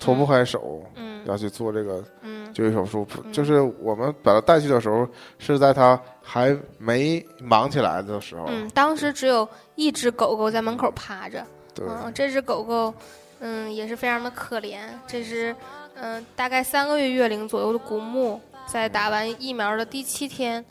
[0.00, 3.06] 脱不开手，嗯要去做这个嗯绝育手术。
[3.22, 5.06] 嗯就是我们把他带去的时候，
[5.38, 8.46] 是在他还没忙起来的时候。
[8.48, 12.92] 嗯，当时只有一只狗狗在门口趴着，对嗯，这只狗狗，
[13.40, 14.78] 嗯，也是非常的可怜。
[15.06, 15.54] 这只，
[15.94, 20.64] 嗯，大概三个月月龄左右的古牧，在打完疫苗的第七天，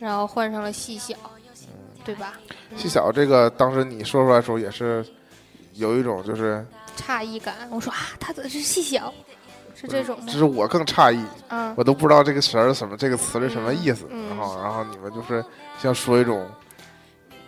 [0.00, 1.14] 然后患上了细小，
[2.04, 2.34] 对吧？
[2.70, 5.04] 嗯细小这个，当时你说出来的时候也是
[5.74, 7.54] 有一种就是，诧异感。
[7.70, 9.12] 我说啊，他怎么是细小？
[9.76, 10.26] 是这种吗？
[10.26, 14.06] 就是我更诧异，嗯，我都不知道这个词儿是什么，这个词是什么意思。
[14.30, 15.44] 然后，然后你们就是
[15.82, 16.46] 像说一种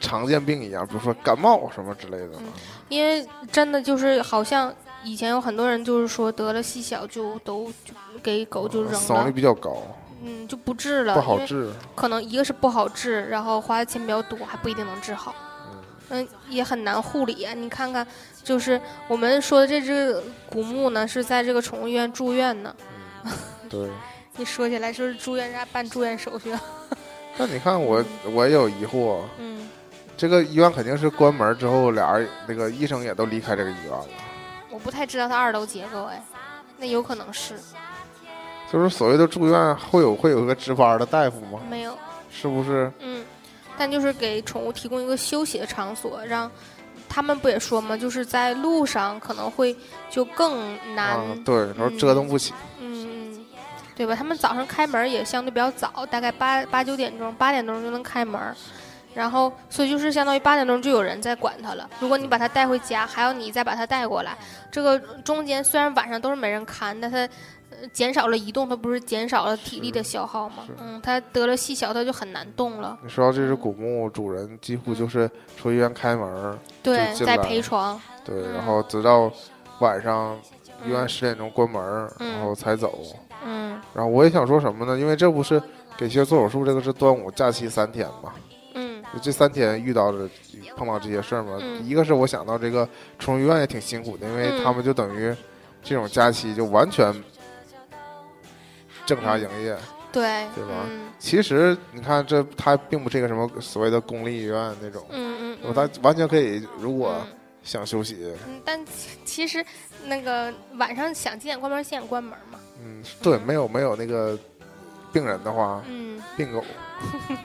[0.01, 2.33] 常见病一样，比如说感冒什么之类的。
[2.39, 2.53] 嗯
[2.89, 9.83] 因为真的就是好像以前有很多人就是说得了细小就都就给狗就扔了死亡率，比较高，
[10.23, 11.69] 嗯，就不治了，不好治。
[11.97, 15.35] 可能一个是不好治，然后花的钱比较多，还不一定能治好。
[16.09, 17.53] 嗯，也很难护理啊！
[17.55, 18.07] 你看看，
[18.45, 22.75] 就是我们说的这只古墓呢，是在这个宠物医院住院呢。
[23.69, 23.89] 对。
[24.39, 26.53] 你说起来就是住院，还办住院手续
[27.39, 27.47] 那。
[27.47, 29.67] 你看我，我也有疑惑，嗯，
[30.15, 34.07] 这个医院肯定是关门之后，俩人那个医生也都离开这个医院了。
[34.71, 36.23] 我不太知道它二楼结构哎，
[36.77, 37.55] 那有可能是
[38.71, 41.61] 就是所谓的住院会有会有一个值班的大夫吗？
[41.71, 41.97] 没有。
[42.31, 42.93] 是不是？
[42.99, 43.25] 嗯，
[43.77, 46.51] 但就是给宠物提供一个休息的场所，让
[47.09, 47.97] 他们不也说吗？
[47.97, 49.77] 就是在路上可能会
[50.11, 52.53] 就更难，啊，对，然后折腾不起。
[52.81, 53.47] 嗯嗯，
[53.95, 54.15] 对吧？
[54.15, 58.41] 他们早上开门也相对比较早，大概八八九点钟，八点钟就能开门。
[59.15, 61.89] 然后，所以就是相当于八点钟就有人在管它了。
[62.01, 64.37] 如果你把它带回家，还要你再把它带过来，
[64.71, 67.29] 这个中间虽然晚上都是没人看，但它呃
[67.93, 70.65] 减少了移动，它不是减少了体力的消耗吗？
[70.79, 72.99] 嗯，它得了细小，它就很难动了。
[73.03, 78.01] 你说到这只古墓，主人几乎就是出医院开门，对，在陪床。
[78.25, 79.31] 对，嗯然后直到
[79.81, 80.37] 晚上
[80.85, 82.99] 医院十点钟关门，嗯然后才走。
[83.45, 84.99] 嗯然后我也想说什么呢？
[84.99, 85.63] 因为这不是
[85.97, 88.33] 给媳妇做手术，这个是端午假期三天嘛，
[88.75, 90.29] 嗯这三天遇到的
[90.77, 91.59] 碰到这些事儿嘛。
[91.61, 95.35] 嗯一个是我想到这个宠物医院也挺辛苦的，因为嗯他们就等于
[95.83, 97.15] 这种假期就完全
[99.07, 99.77] 正常营业。
[100.13, 100.85] 对，对吧？
[100.91, 101.07] 嗯。
[101.19, 107.33] 其实你看，这它并不是一个什么所谓的公立医院那种，嗯嗯嗯，它完全可以，如果嗯。
[107.63, 109.65] 想休息，嗯，但其其实
[110.05, 112.61] 那个晚上想几点关门几点关门嘛。
[112.81, 114.39] 嗯，对，没有没有那个
[115.13, 116.23] 病人的话，嗯。
[116.37, 116.65] 病狗，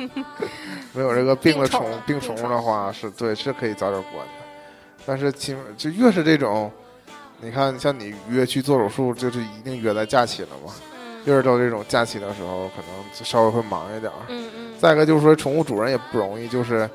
[0.94, 4.34] 没有这个病的病宠宠病宠物的话，是对是可以早点关的。
[5.08, 6.72] 但是起码就越是这种，
[7.40, 10.72] 你看像你约去做手术，就是一定约在假期了嘛。
[11.24, 14.20] 嗯越是到这种假期的时候，可能就稍微会忙一点儿。
[14.28, 16.90] 嗯嗯，再一个就是说，宠物主人也不容易，就是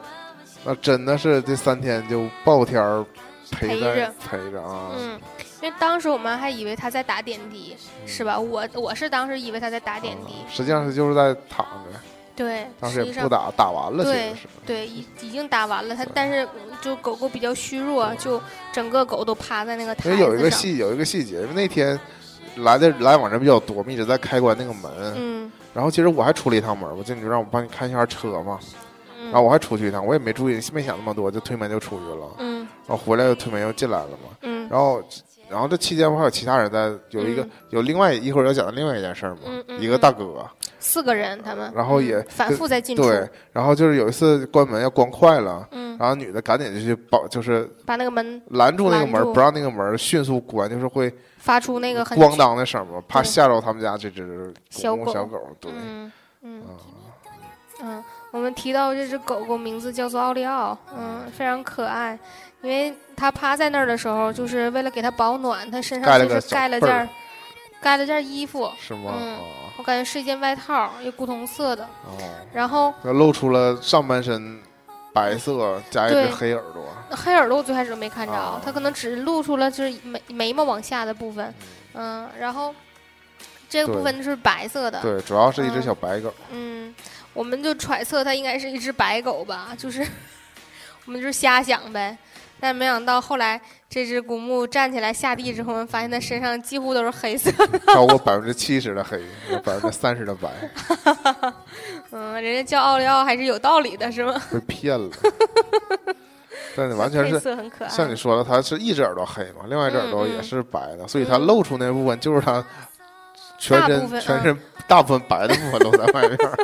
[0.65, 3.05] 那真的是这三天就暴天儿
[3.51, 4.91] 陪着陪着啊。
[4.99, 5.21] 嗯，
[5.63, 8.39] 因为当时我们还以为他在打点滴，嗯是吧？
[8.39, 12.01] 我我是当时以为他在打点滴，实际上是就是在躺着，
[12.35, 14.37] 对，当时也不打，打完了其对。
[14.67, 16.47] 对已已经打完了，他但是
[16.83, 20.59] 就狗狗比较虚弱，就整个狗都趴在那个台因为有一个子上。
[20.59, 21.97] 细有一个细节，因为那天
[22.57, 24.91] 来的来往人比较多，我们一直在开关那个门。
[25.17, 28.59] 嗯然后其实我还出了一趟门，我进去让我帮你看一下车嘛。
[29.21, 32.27] 嗯，然后我还出去一趟，我也没注意，没想那么多，就推门就出去了。
[32.39, 34.37] 嗯然后回来又推门又进来了嘛。
[34.43, 35.03] 嗯然后，
[35.49, 56.11] 然后这期间我还有其他人在，有一个、嗯有另外一会儿要讲的另外一件事儿嘛，嗯嗯一个大哥，四个人他们，然后也嗯反复在进出，对，然后就是有一次关门要关快了，嗯，然后女的赶紧就去保，就是把那个门拦住那个门不让那个门迅速关，就是会发出那个很咣当的声嘛，怕吓着他们家这只小狗小狗，对，嗯
[56.43, 56.71] 嗯啊
[57.83, 62.19] 嗯，我们提到这只狗狗名字叫做奥利奥，嗯，非常可爱，
[62.67, 67.09] 因为他趴在那儿的时候，就是为了给他保暖，他身上就是盖了件儿
[67.81, 69.15] 盖了件衣服，是吗？
[69.17, 69.41] 嗯啊
[69.79, 72.19] 我感觉是一件外套，一古铜色的，哦，
[72.53, 74.59] 然后那露出了上半身
[75.13, 78.61] 白色加一只对黑耳朵，黑耳朵我最开始都没看着，啊。
[78.65, 81.55] 它可能只露出了就是眉眉毛往下的部分，
[81.93, 82.75] 嗯，然后
[83.69, 85.83] 这个部对分是白色的，对，主要是一只嗯。
[85.83, 86.95] 小白狗，嗯，
[87.35, 90.01] 我们就揣测它应该是一只白狗吧，就是
[91.05, 92.17] 我们就是瞎想呗。
[92.59, 97.51] 但没想到后来这只古牧站起来下地之后，我们发现它身上几乎都是黑色。
[97.93, 100.49] 超过百分之七十的黑，有百分之三十的白，
[102.13, 104.41] 嗯，人家叫奥利奥还是有道理的，是吗？
[104.53, 105.11] 被骗了。
[106.75, 107.59] 但完全配是。
[107.89, 112.65] 像你说的，它是一只耳朵黑嘛，另外一只耳朵也是白的，所以它嗯露出那部分就是它
[113.59, 116.59] 全身全身大部分白的部分都在外面儿，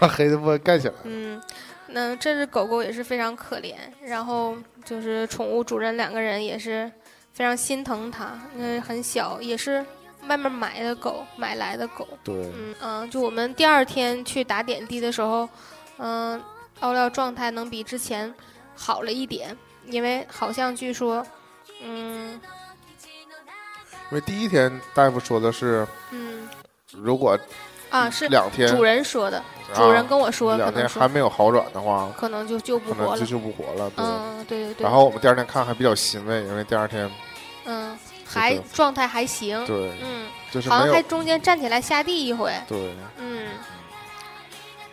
[0.00, 0.94] 把黑的部分盖起来。
[1.04, 1.40] 嗯，
[1.92, 6.90] 那这只狗狗也是非常可怜，然后就是宠物主人两个人也是
[7.32, 9.84] 非常心疼它，因为很小，也是
[10.26, 12.08] 外面买的狗，买来的狗。
[12.24, 15.48] 对，嗯嗯，就我们第二天去打点滴的时候，
[15.98, 16.42] 嗯，
[16.80, 18.32] 奥利奥状态能比之前
[18.74, 21.26] 好了一点，因为好像据说，
[21.82, 22.40] 嗯
[24.10, 26.48] 因为第一天大夫说的是，嗯
[26.92, 27.38] 如果
[27.88, 33.26] 啊是两天主人说的，啊主人跟我说，可两天能还没有好转的话，可能就救不活了可能就。
[33.26, 33.90] 救不活了。
[33.90, 34.04] 对。
[34.04, 34.84] 嗯，对对对。
[34.84, 37.10] 然后我们第二天看还比较欣慰，因为第二天
[37.64, 39.64] 嗯，还状态还行。
[39.66, 42.52] 对嗯，就是好像还中间站起来下地一回。
[42.68, 43.48] 对，嗯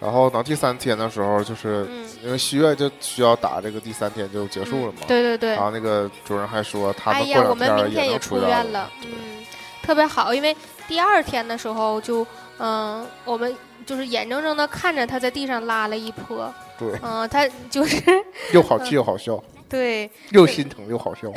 [0.01, 4.99] 然后到第三天的时候，就是嗯，因为续约就需要打这个第三天就结束了嘛。
[5.05, 5.61] 对对对然。
[5.61, 9.45] 后那个主任还说他哎们过呀，我们明两天也出院院了，嗯，
[9.83, 10.55] 特别好，因为
[10.87, 12.25] 第二天的时候就，
[12.59, 13.53] 嗯、我们
[13.89, 17.99] 就是眼睁睁的看着他在地上拉了一泼，对，嗯、他就是
[18.53, 21.27] 又好气又好笑，对，又心疼又好笑，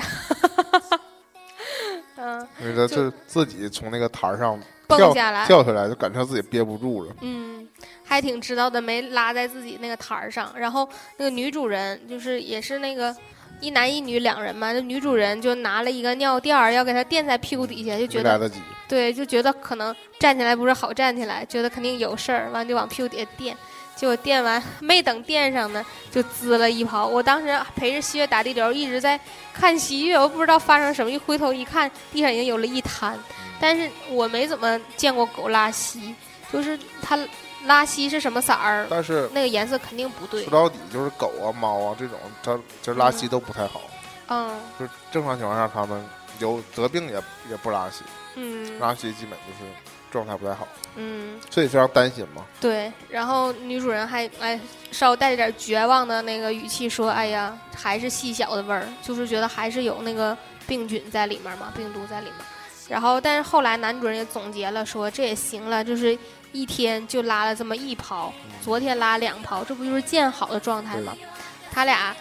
[2.17, 7.17] 嗯、因为他就自己从那个台儿上蹦跳下来，跳下来，就感觉自己憋不住了。
[7.23, 7.67] 嗯，
[8.05, 10.53] 还挺知道的，没拉在自己那个台儿上。
[10.55, 10.87] 然后
[11.17, 13.17] 那个女主人就是也是那个
[13.61, 18.61] 一男一女两人嘛，那女主人就拿了一个尿垫儿要给他垫在屁股底下，就觉得没来得及，
[18.93, 23.57] 对，就觉得可能站起来不是好站起来，觉得肯定有事儿，完就往屁股底下垫。
[23.97, 27.07] 结果垫完没等垫上呢，就滋了一泡。
[27.07, 29.19] 我当时陪着西月打地流，一直在
[29.55, 33.19] 看西月，我不知道发生什么，一回头一看，地上已经有了一滩。
[33.59, 36.15] 但是我没怎么见过狗拉稀，
[36.53, 37.19] 就是它
[37.65, 40.51] 拉稀是什么色儿，但是那个颜色肯定不对说。
[40.51, 43.81] 到底就是狗啊、猫啊这种，它这拉稀都不太好。
[44.29, 46.05] 嗯就是正常情况下，它们
[46.39, 47.15] 有得病也
[47.49, 48.03] 也不拉稀，
[48.35, 49.71] 嗯拉稀基本就是
[50.11, 52.45] 状态不太好，嗯，所以非常担心嘛。
[52.61, 52.93] 对。
[53.09, 62.37] 然后女主人还哎稍微带着点绝望的那个语气说：“哎呀，还是细小的味儿，就是觉得还是有那个病菌在里面嘛，病毒在里面。”
[62.89, 66.19] 然后，但是后来男主人也总结了说，这也行了，就是
[66.51, 71.17] 一天就拉了这么一泡，昨天拉两泡，这不就是见好的状态吗？
[71.71, 72.15] 他俩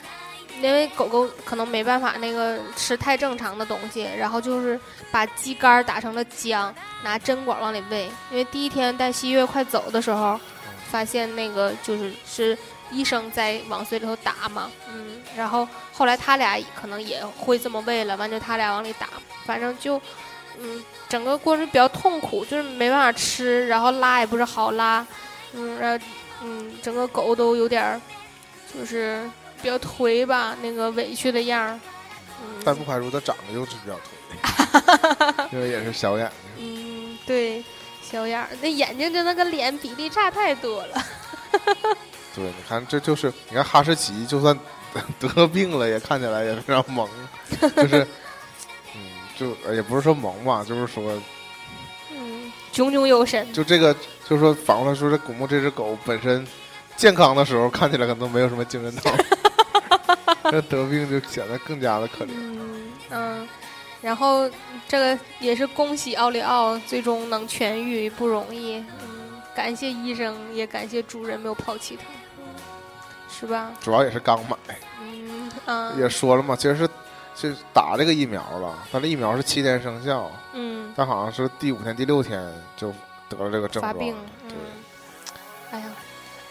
[0.59, 4.79] 因为狗狗可能没办法那个吃太正常的东西，然后就是
[5.11, 6.71] 把鸡肝儿打成了浆，
[7.03, 8.09] 拿针管往里喂。
[8.31, 10.39] 因为第一天带西月快走的时候，
[10.89, 12.57] 发现那个就是是
[12.91, 19.07] 医生在往嘴里头打嘛，嗯，然后后来他俩可能也会这么喂了，完就他俩往里打，
[19.45, 20.01] 反正就。
[20.59, 25.03] 嗯，整个过程比较痛苦，就是没办法吃，然后拉也不是好拉，
[25.53, 26.05] 嗯，然后
[26.43, 27.99] 嗯，整个狗都有点儿，
[28.71, 29.27] 就是
[29.61, 31.79] 比较颓吧，那个委屈的样儿。
[32.43, 36.65] 嗯但不排除他长得就是比较颓， 因为也是小眼睛。
[36.65, 37.63] 嗯，对，
[38.01, 41.03] 小眼儿，那眼睛就那个脸比例差太多了。
[42.35, 44.57] 对，你看这就是你看哈士奇，就算
[45.19, 47.07] 得病了，也看起来也非常萌，
[47.75, 48.07] 就是
[48.95, 49.01] 嗯，
[49.37, 51.19] 就呃也不是说萌吧，就是说
[52.11, 53.51] 嗯，炯炯有神。
[53.53, 53.93] 就这个，
[54.27, 56.45] 就是说反过来说，这古墓这只狗本身
[56.95, 59.11] 健康的时候看起来可能没有什么精神头，
[60.49, 62.29] 这得病就显得更加的可怜。
[62.33, 63.47] 嗯嗯，
[64.01, 64.49] 然后
[64.87, 68.77] 这个也是恭喜奥利奥最终能痊愈，不容易。
[68.77, 72.03] 嗯，感谢医生，也感谢主人没有抛弃他，
[73.29, 73.71] 是吧？
[73.81, 74.57] 主要也是刚买，
[75.01, 76.89] 嗯啊也说了嘛，其实是
[77.35, 82.41] 是打这个疫苗了，它这疫苗是七天生效，嗯，但好像是第五天、第六天
[82.77, 82.93] 就
[83.29, 83.93] 得了这个症状。
[83.93, 84.57] 发病，嗯对，
[85.71, 85.85] 哎呀，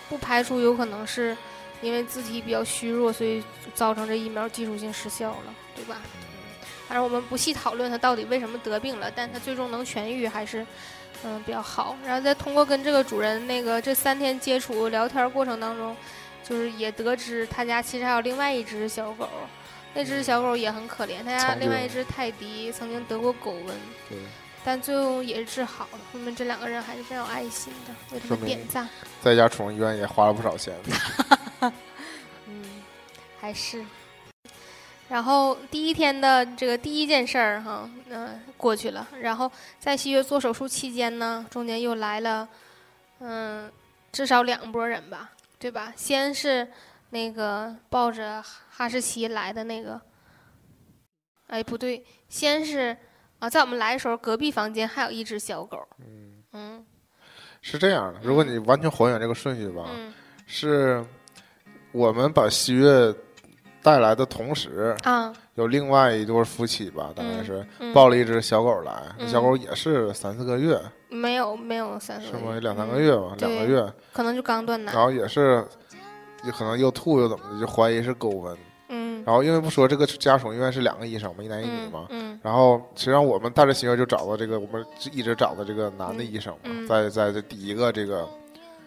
[0.09, 1.37] 不排除有可能是
[1.83, 3.43] 因为自体比较虚弱，所以
[3.75, 5.99] 造成这疫苗技术性失效了，对吧？
[6.87, 10.66] 反正我们不细讨论他到底为什么得病了，但他最终能痊愈还是
[11.23, 11.97] 嗯比较好。
[12.05, 15.97] 然后再通过跟这个主人那个这三天接触聊天过程当中，
[16.43, 19.29] 就是也得知他家其实还有另外一只小狗，
[19.95, 23.69] 那只小狗也很可怜，他家另外一只泰迪曾经得过狗瘟。
[24.09, 24.19] 对，
[24.64, 28.88] 但最后也是治好了，说明这两个人还是非常有爱心的，为他们点赞。
[29.23, 30.75] 在家宠物医院也花了不少钱。
[31.61, 32.64] 嗯，
[33.40, 33.85] 还是。
[35.09, 39.07] 然后第一天的这个第一件事儿哈，嗯、过去了。
[39.20, 42.49] 然后在西月做手术期间呢，中间又来了，
[43.18, 43.70] 嗯，
[44.12, 45.92] 至少两拨人吧，对吧？
[45.96, 46.68] 先是
[47.11, 50.01] 那个抱着哈士奇来的那个，
[51.49, 52.96] 哎，不对，先是
[53.40, 56.87] 啊，在我们来的时候，隔壁房间还有一只小狗，嗯，嗯
[57.61, 60.14] 是这样的，如果你完全还原这个顺序吧，嗯
[60.46, 61.05] 是
[61.92, 63.14] 我们把西月
[63.83, 68.92] 带来的同时，啊，有另外一对夫妻吧，大概嗯是嗯抱了一只小狗来，
[69.27, 72.58] 小狗也是三四个月，没有没有三四是吗？
[72.60, 74.92] 两三个嗯月吧，两个月，可能就刚断奶。
[74.92, 75.02] 然。
[75.02, 75.65] 后也是，
[76.44, 78.56] 就可能又吐又怎么的，就怀疑是狗瘟。
[78.88, 79.23] 嗯。
[79.25, 82.06] 然后因为不说这个家属医院是两个医生嘛，一男一女嘛。
[82.10, 82.40] 嗯嗯。
[82.42, 86.87] 然后实际上我们带着新月就找到这个我们一直找的这个男的嗯医生嘛，嗯。
[86.87, 88.29] 在在这第一个这个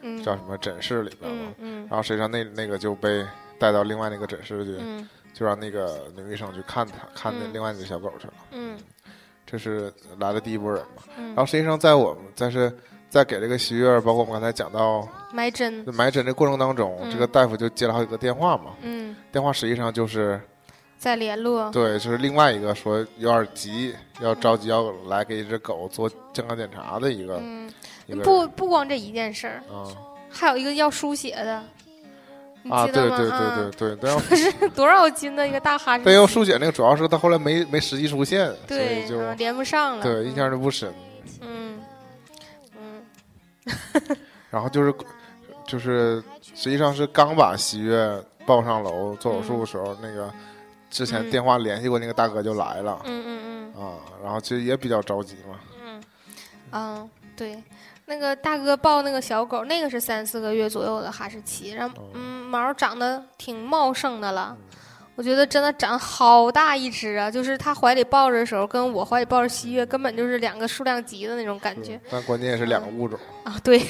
[0.03, 1.53] 嗯，叫什么诊室里边嘛。
[1.89, 3.25] 然后实际上那那个就被
[3.57, 5.09] 带到另外那个诊室去，嗯。
[5.33, 7.53] 就让那个女医生去看他，看那嗯。
[7.53, 8.33] 另外那个小狗去了。
[8.51, 8.77] 嗯。
[9.47, 11.01] 这是来的第一波人嘛。
[11.17, 11.27] 嗯。
[11.29, 12.71] 然后实际上在我们在是
[13.09, 17.11] 在给这个喜悦，包括我们刚才讲到埋针，埋针的过程当中，嗯。
[17.11, 18.75] 这个大夫就接了好几个电话嘛。
[18.81, 20.39] 嗯，电话实际上就是
[20.99, 27.73] 在联络，对，就是另外一个说有点急，要着急要来给一只狗做健康检查的一个、嗯，一个
[28.21, 29.87] 不不光这一件事儿，啊
[30.29, 31.63] 还有一个要输血的，
[32.63, 32.85] 你吗？
[32.87, 34.11] 对对对啊对对，但
[34.61, 36.05] 要多少斤的一个大哈士奇？
[36.05, 40.03] 但要输血那个主要是他后来没没实际出现，所对以就、啊连不上了。
[40.03, 40.93] 对印象就不深。
[41.41, 41.79] 嗯
[42.77, 43.03] 嗯
[44.49, 44.93] 然后就是
[45.65, 46.21] 就是
[46.55, 50.31] 实际上是刚把喜悦抱上楼做手术的时候，那个
[50.89, 53.93] 之前嗯电话联系过那个大哥就来了、嗯嗯嗯啊，
[54.23, 55.59] 然后其实也比较着急嘛。
[55.85, 56.03] 嗯
[56.71, 57.61] 嗯，对。
[58.05, 64.55] 那个大哥抱那个小狗，那个是三四个月左右的哈士奇，然后哦嗯毛长得挺茂盛的了，
[65.15, 67.31] 我觉得真的长好大一只啊！
[67.31, 73.55] 就是他怀里抱着的时候，跟我怀里抱着西月根本就是两个数量级的那种感觉但关键是两个物种，啊！
[73.63, 73.81] 对，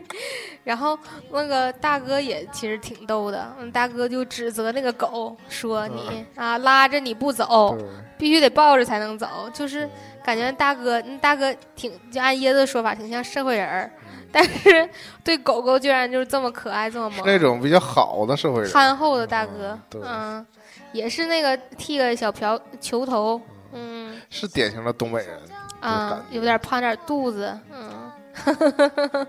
[0.64, 0.98] 然后
[1.30, 7.76] 那个大哥也其实挺逗的，嗯，大哥就指责那个狗说你啊拉着你不走，
[8.18, 9.88] 必须得抱着才能走，就是
[10.24, 13.90] 感觉大哥，那大哥挺就按椰子的说法，挺像社会人儿，
[14.32, 14.88] 但是
[15.24, 18.70] 对狗狗居然就是这么可爱，这么萌，那种比较好的社会人。
[18.70, 20.46] 憨厚的大哥嗯，嗯，
[20.92, 23.40] 也是那个剃个小瓢球头，
[23.72, 25.40] 嗯是典型的东北人，
[25.80, 28.10] 啊有点胖点肚子，嗯。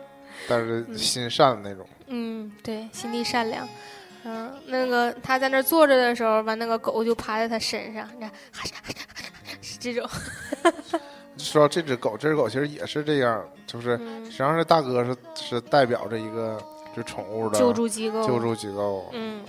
[0.48, 1.86] 但是心善的那种。
[2.08, 3.68] 嗯，对，心地善良。
[4.24, 8.32] 嗯，那个他在那儿坐着的时候，完那个狗就趴在他身上，你看，
[9.62, 10.08] 是这种，
[11.38, 14.26] 说到这只狗，这只狗其实也是这样，就是嗯。
[14.26, 16.62] 实际，上这大哥是是代表着一个
[16.95, 19.43] 就宠物的救助机构，救助机构嗯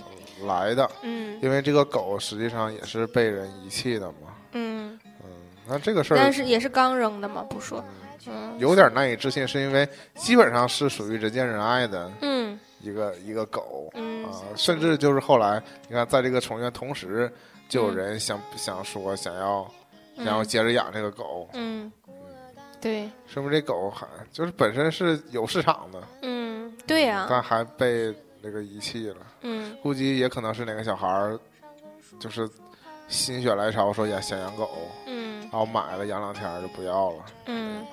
[0.45, 1.39] 来的，嗯。
[1.41, 4.33] 因为这个狗实际上也是被人遗弃的嘛。
[4.53, 5.29] 嗯，嗯，
[5.67, 7.83] 那这个事儿但是也是刚扔的嘛，不说，
[8.27, 8.59] 嗯嗯。
[8.59, 17.31] 有点难以置信，是因为基本上是属于人见人爱的嗯一个一个狗嗯啊，甚至就是后来你看，在这个宠物院同时，
[17.69, 17.95] 就有嗯。
[17.95, 19.69] 人想想说想要
[20.15, 20.45] 想要嗯。
[20.45, 21.91] 接着养这个狗，嗯，
[22.81, 29.17] 对，说明这狗还就是本身是有市场的，嗯对呀，但还被那个遗弃了。
[29.41, 29.75] 嗯。
[29.81, 31.39] 估计也可能是哪个小孩儿，
[32.19, 32.49] 就是
[33.07, 34.69] 心血来潮说养想养狗，
[35.07, 35.41] 嗯。
[35.43, 37.25] 然后买了养两天就不要了。
[37.45, 37.85] 嗯。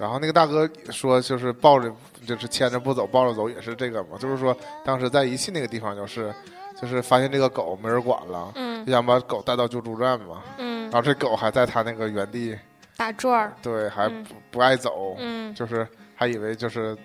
[0.00, 1.92] 然后那个大哥说，就是抱着，
[2.26, 6.34] 就是牵着不走，抱着走也是这个嘛，就是说当时在遗弃那个地方，就是
[6.80, 12.56] 就是发现这个狗没人管了，嗯就想把狗带到救助站嘛，嗯然，后这狗还在他那个原地，
[12.96, 16.96] 打转儿，对，还嗯不不爱走，嗯就是还以为就是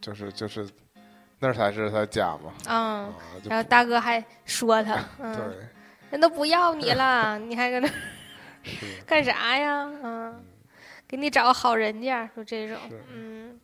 [0.00, 0.66] 就是就是
[1.38, 3.12] 那儿才是他家嘛，啊啊，，
[3.42, 5.54] 就然后大哥还说他， 对嗯，，
[6.10, 7.88] 人都不要你了，你还搁那。
[9.06, 9.90] 干啥呀？
[10.02, 10.38] 嗯，
[11.08, 13.58] 给你找个好人家，就这种是，嗯。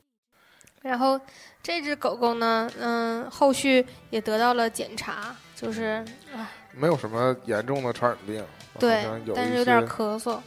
[0.86, 1.20] 然后
[1.62, 8.44] 这只狗狗呢，嗯，后续也得到了检查，就是，唉，没有什么严重的传染病，
[8.78, 10.38] 对但是有点咳嗽，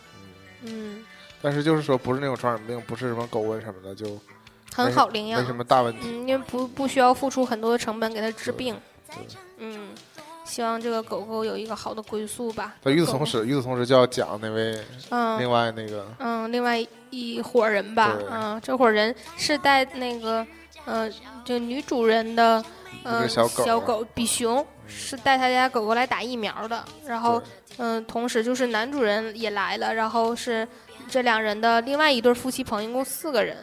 [0.63, 1.05] 嗯嗯，
[1.41, 4.19] 但是就是说不是那种传染病，不是什么狗瘟什么的，就
[4.73, 6.01] 很好领养没，什么大问题。
[6.03, 8.79] 嗯，因为不不需要付出很多的成本给它治病，
[9.57, 9.89] 嗯，
[10.50, 12.76] 希望这个狗狗有一个好的归宿吧。
[12.82, 14.78] 但与此同时，与此同时就要讲那位
[15.10, 15.39] 嗯。
[15.39, 20.45] 另外那个，嗯，另外一伙人吧，嗯，这伙人是带那个，
[20.86, 21.10] 呃，
[21.45, 22.64] 就女主人的，
[23.04, 27.47] 嗯呃，小狗小狗比熊是带他家狗狗来打疫苗的，然后对，
[27.78, 30.68] 嗯、同时就是男主人也来了，然后是
[31.10, 33.56] 这两人的另外一对夫妻朋友，一共四个人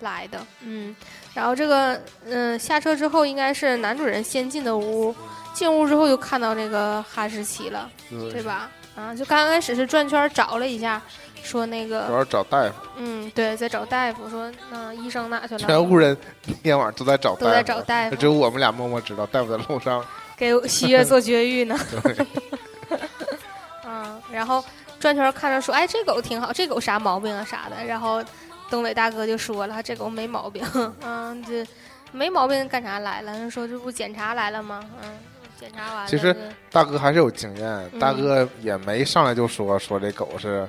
[0.00, 0.96] 来的，嗯，
[1.34, 5.14] 然后这个，嗯、下车之后应该是男主人先进的屋，
[5.52, 8.42] 进屋之后就看到这个哈士奇了，对对？
[8.42, 8.70] 吧？
[8.96, 11.00] 啊，就刚开始是转圈找了一下，
[11.42, 15.60] 说那主个，要找大夫，嗯，对，在找大夫，说那医生哪去了？
[15.60, 20.04] 全屋人那天晚上都在找大夫，都在找大夫只有我们俩默默知道，大夫在路上。
[20.36, 21.78] 给喜悦做绝育呢。
[22.02, 22.26] 对，
[23.84, 24.64] 嗯，然后
[24.98, 27.84] 转圈看着说，哎，这狗挺好，这狗啥毛病啊啥的。
[27.84, 28.24] 然后
[28.70, 30.64] 东北大哥就说了，这狗没毛病，
[31.04, 31.66] 嗯，这
[32.10, 33.32] 没毛病干啥来了？
[33.32, 34.82] 人说这不检查来了吗？
[35.02, 35.10] 嗯，
[35.60, 36.06] 检查完。
[36.06, 36.34] 其实
[36.72, 40.66] 大哥还是有经验，嗯大哥也没上来就说说这狗是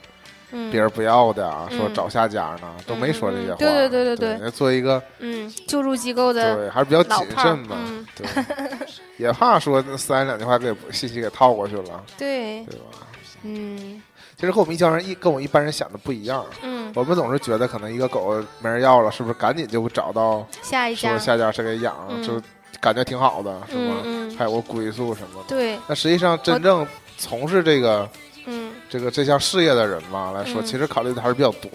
[0.51, 3.55] 嗯，别人不要的啊，嗯说找下家呢，都没说这些话。
[3.55, 8.27] 嗯对对对对对对，作为一个嗯，救助机构的对还是比较谨慎嘛，嗯对，
[9.17, 13.07] 也怕说那三言两句话给信息给套过去了，对，对吧？
[13.43, 14.01] 嗯
[14.37, 22.41] 其实和我们一家人一跟我们一般人想的不一样，嗯，我们总是觉得可能一个狗没人要了，是不是赶紧就找到下一家说，下家谁给养，嗯就
[22.79, 23.95] 感觉挺好的，是吗？
[24.37, 25.49] 还有个归宿什么的。
[25.49, 28.09] 对，那实际上真正从事这个
[28.45, 31.69] 嗯这个这项事业的人嘛来说，嗯其实考虑的还是比较多，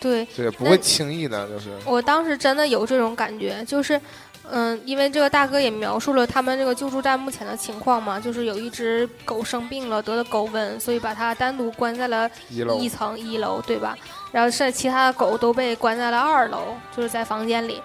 [0.00, 4.00] 对，对，不会轻易的，就是我当时真的有这种感觉，就是，
[4.50, 13.96] 嗯，因为这个大哥也描述了他们这个救助站目前的情况嘛，就是有一只狗生病了，得了狗瘟，所以把它单独关在了一楼一层一楼，对吧？
[14.32, 17.82] 然后剩其他的狗都被关在了二楼，就是在房间里。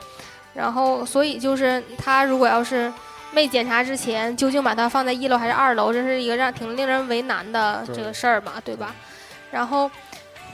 [0.53, 2.91] 然后，所以就是他如果要是
[3.31, 8.93] 没检查之前，究竟把它放在一楼还是二楼，这是一个让挺令人为难的这个事儿嘛，对吧？
[9.51, 9.89] 然后，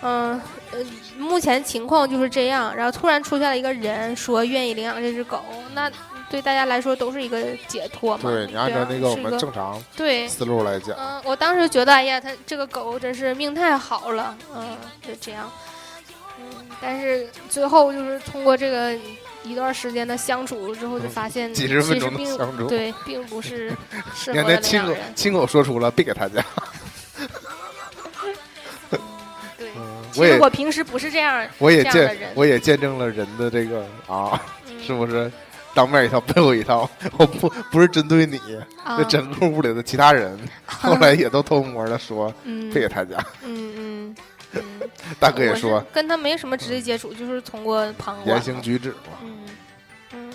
[0.02, 0.40] 嗯
[0.72, 0.80] 呃，
[1.18, 2.76] 目前情况就是这样。
[2.76, 5.42] 然后突然出现了一个人说愿意领养这只狗，
[5.74, 5.90] 那
[6.30, 8.30] 对大家来说都是一个解脱嘛。
[8.30, 15.50] 对你按照啊那个我们正常对思路来讲，嗯，我当时觉得，哎呀，它这个狗真是命太好了，嗯，就这样，
[16.40, 16.46] 嗯，
[16.82, 18.94] 但是最后就是通过这个
[19.48, 23.70] 一段时间的相处之后，就发现嗯几十分钟相处对，并不是
[24.16, 26.44] 适合你看那亲狗的领养人，亲口说出了别给他家，
[29.58, 29.70] 对。
[29.76, 35.32] 嗯，其实我平时不是这样，我也见我也见证了人的这个啊，嗯、 是不是？
[35.74, 36.90] 当面一套，背后一套。
[37.18, 38.40] 我不不是针对你，
[38.84, 40.36] 啊这，整个屋里的其他人，
[40.66, 43.16] 后来也都偷摸的说嗯别给他家。
[43.44, 44.16] 嗯嗯嗯，
[45.20, 48.28] 大哥也说跟他没什么直接接触，就是通过旁观。
[48.36, 48.42] 言。
[48.42, 49.46] 行举止嘛，嗯，
[50.14, 50.34] 嗯，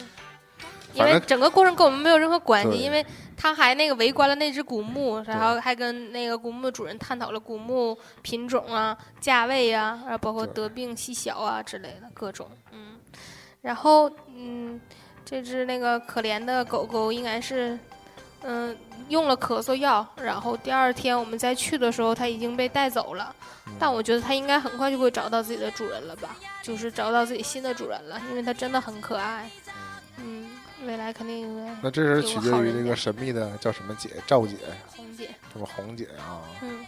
[0.94, 3.04] 因为整个过程跟我们没有任何关系，因为
[3.36, 12.98] 他还那个围观了那只古墓，然后还跟那个古墓的主人探讨了古墓品种啊、价位啊，然后包括得病细小啊之类的各种，嗯，
[13.60, 14.80] 然后嗯，
[15.24, 17.78] 这只那个可怜的狗狗应该是。
[18.44, 18.76] 嗯，
[19.08, 23.34] 用了咳嗽药，然后第二天我们再去的时候，它已经被带走了。
[23.66, 29.48] 嗯但我觉得它应该很快就会找到自己的主人了吧，就是找到自己新的主人了，因为它真的很可爱。
[30.18, 30.50] 嗯，
[30.84, 34.56] 未来肯定应该那这是取决于那个神秘的叫什么姐，赵姐，
[34.96, 36.42] 红姐，什么红姐啊？
[36.60, 36.84] 嗯，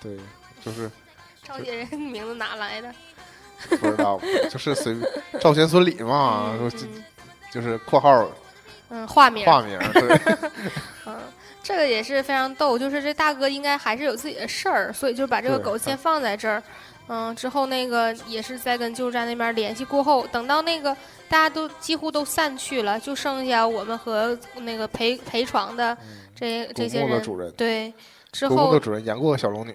[0.00, 0.18] 对，
[0.64, 0.90] 就是
[1.42, 2.92] 赵姐这名字哪来的？
[3.70, 4.20] 不知道，
[4.50, 4.96] 就是随
[5.40, 6.70] 赵钱孙李嘛， 嗯
[7.50, 8.28] 就是括号
[8.94, 10.20] 嗯，化名，化名，对，
[11.06, 11.18] 嗯，
[11.62, 16.62] 这个也是非常逗，就是这大哥应该还是有自己的事儿，所以就把这个狗先放在这儿。
[17.08, 20.94] 嗯，之后那个也是在跟救助站那边联系过后，等到那个
[21.26, 25.96] 大家都几乎都散去了，就剩下我们和那个陪陪床的
[26.34, 27.22] 这这些人。
[27.56, 27.92] 对，
[28.30, 29.74] 之后的主人养过小龙女，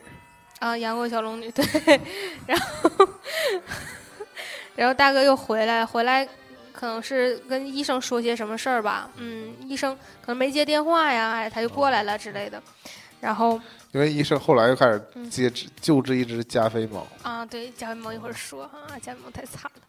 [0.59, 1.65] 啊，养过小龙女，对，
[2.47, 3.07] 然后
[4.75, 6.27] 然后大哥又回来，回来
[6.79, 12.61] 可能是跟医生说些什么事儿吧，嗯，医生可能没接电话呀，哎，他就过来了之类的，
[13.19, 13.59] 然后
[13.97, 15.27] 因为医生后来又开始嗯。
[15.27, 19.81] 接治救治一只加菲猫，啊，对，加菲猫一会儿说啊，加菲猫太惨了，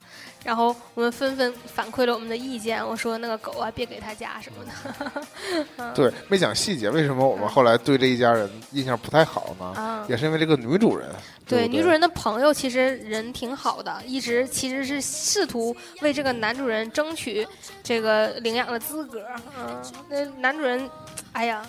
[0.42, 5.22] 然后我们纷纷反馈了我们的意见，我说那个狗啊，别给他家什么的，
[5.76, 5.94] 嗯。
[5.94, 9.66] 对，没讲细节，为什么我们后来对这一家人印象不太好呢？
[9.80, 11.08] 啊，也是因为这个女主人，
[11.46, 17.46] 对，不女主人的朋友其实人挺好的，一直其实是试图为这个男主人争取
[17.84, 19.24] 这个领养的资格。
[19.56, 20.90] 嗯，那男主人，
[21.38, 21.64] 哎呀，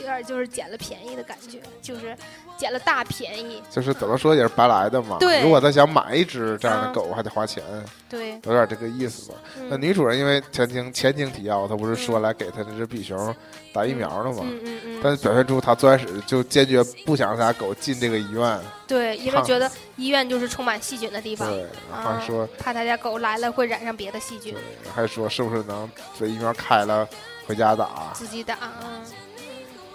[0.00, 2.16] 有点就是捡了便宜的感觉，就是
[2.56, 3.62] 捡了大便宜。
[3.70, 5.18] 就是怎么说也是白来的嘛。
[5.20, 7.62] 对如果他想买一只这样的嗯狗，还得花钱，
[8.08, 9.36] 对，有点这个意思吧。
[9.68, 13.36] 那嗯女主人因为前情前情提要，她不是说来给她这只比熊
[13.74, 14.38] 打疫苗的嘛？
[14.44, 25.86] 嗯嗯嗯，但是表现出她最开始就坚决不想让狗进这个医院，对，因为觉得医院就是充满细菌的地方，对，然后还说，怕他家狗来了会染上别的细菌对，，还说是不是能
[26.18, 27.06] 这疫苗开了
[27.46, 28.10] 回家打？
[28.14, 28.56] 自己打。
[28.82, 29.02] 嗯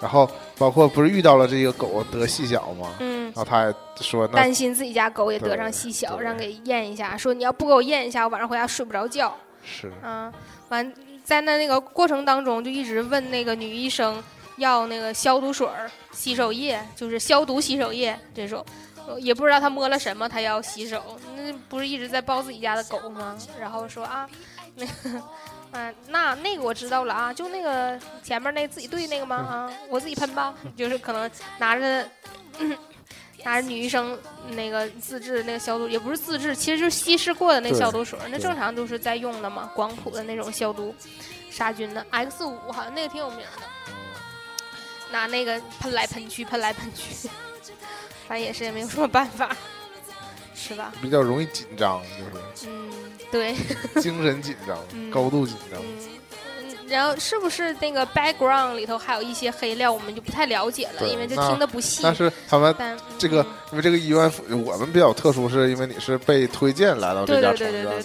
[0.00, 2.94] 然后包括不是遇到了这个狗得细小吗？
[3.00, 3.34] 嗯然。
[3.34, 9.36] 后他也说担心自己家狗也得上细小，让给验一下，说你要不给我验一下，我晚上回家睡不着觉。
[9.64, 10.32] 是嗯，
[10.68, 10.94] 完
[11.24, 14.22] 在那那个过程当中，就一直问那个女医生
[14.58, 15.66] 要那个消毒水、
[16.12, 18.64] 洗手液，就是消毒洗手液这种。
[19.08, 21.02] 呃也不知道他摸了什么，他要洗手，
[21.34, 23.36] 那不是一直在抱自己家的狗吗？
[23.58, 24.28] 然后说啊，
[24.76, 25.22] 那个，
[25.72, 29.36] 啊，那那个我知道了啊，就那个前面那自己兑那个吗？
[29.36, 32.08] 啊，我自己喷吧， 就是可能拿着。
[33.44, 34.18] 拿着女医生
[34.50, 40.92] 那个自制那个消毒，也不是自制，其实就是稀释过的那消毒水，那正常都是在用的嘛，广谱的那种消毒
[41.48, 43.92] 杀菌的 X 五好像那个挺有名的，嗯
[45.12, 47.28] 拿那个喷来喷去，喷来喷去，
[48.26, 49.56] 反正也是也没有什么办法，
[50.52, 50.92] 是吧？
[51.00, 52.90] 比较容易紧张，就是嗯，
[53.30, 53.54] 对，
[54.00, 55.10] 精神紧张，嗯。
[55.10, 55.80] 高度紧张。
[55.80, 55.98] 嗯，
[56.62, 62.00] 嗯然后是不是那个 background 里头还有一些黑料，我们就不太了解了，因为就听得不细。
[62.02, 62.74] 但是他们
[63.18, 63.46] 这个嗯。
[63.72, 64.32] 因为这个医院
[64.64, 68.02] 我们比较特殊，是因为你是被推荐来到这家医院的。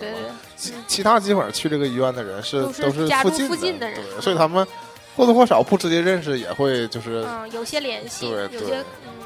[0.58, 3.96] 其其他基本上去这个医院的人是都是附近附近的人。
[3.96, 4.68] 对，所以他们
[5.16, 9.23] 或多或少不直接认识，也会就是嗯，有些联系，对对有些嗯，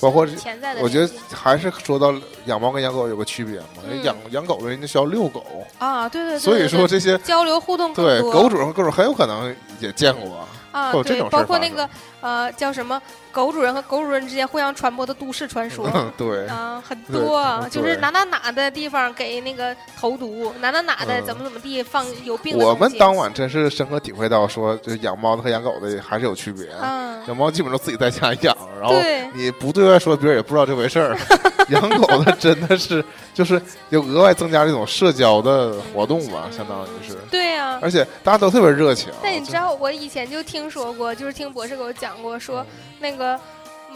[0.00, 5.44] 包括潜在的我觉得还是说到养猫跟养狗有个区别嘛，嗯养养狗的人家需要遛狗，
[5.78, 11.88] 啊，对对对，所以说这些交流互动对狗主人和狗主很有可能也见过，啊，会有这对，种事儿发生包括那个
[12.26, 13.00] 呃叫什么
[13.30, 15.88] 狗主人和狗主人之间互相传播的都市传说。
[16.18, 26.66] 对，啊，很多就是哪哪哪的地方给那个投毒，哪哪哪的嗯怎么怎么地放有病的我们当晚真是深刻体会到，说就是养猫的和养狗的还是有区别。
[26.82, 31.16] 嗯，养猫基本都自己在家养，然后对你不对外说，别人也不知道这回事儿。
[31.70, 33.04] 养狗的真的是
[33.34, 37.76] 就是有额外增加这种社交的活动吧， 相当于是，对呀。
[37.82, 39.12] 而且大家都特别热情。
[39.20, 42.64] 但你知道，我以前就听说过，就是听博士给我讲过，说
[43.00, 43.38] 那个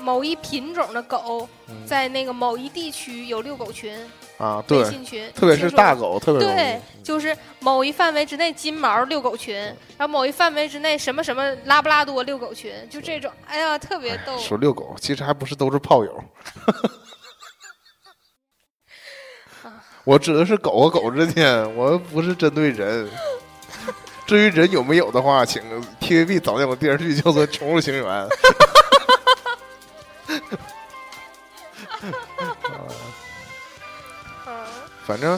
[0.02, 3.94] 某一品种的狗嗯在那个某一地区有遛狗群、
[4.38, 5.56] 啊，微对，信群，特别。
[5.56, 9.54] 是大狗，特别对，就是某一范围之内金毛遛狗群，
[9.98, 14.38] 然后某一范围之内什么什么拉布拉多遛狗群，就这种，哎呀，特别逗。
[14.38, 16.24] 说遛狗，其实还不是都是炮友。
[20.04, 23.06] 我指的是狗和狗之间，我不是针对人。
[24.30, 25.60] 至于人有没有的话，请
[26.00, 28.04] TVB 早那有电视剧叫做《宠物情缘》。
[34.46, 34.54] 嗯，
[35.04, 35.36] 反正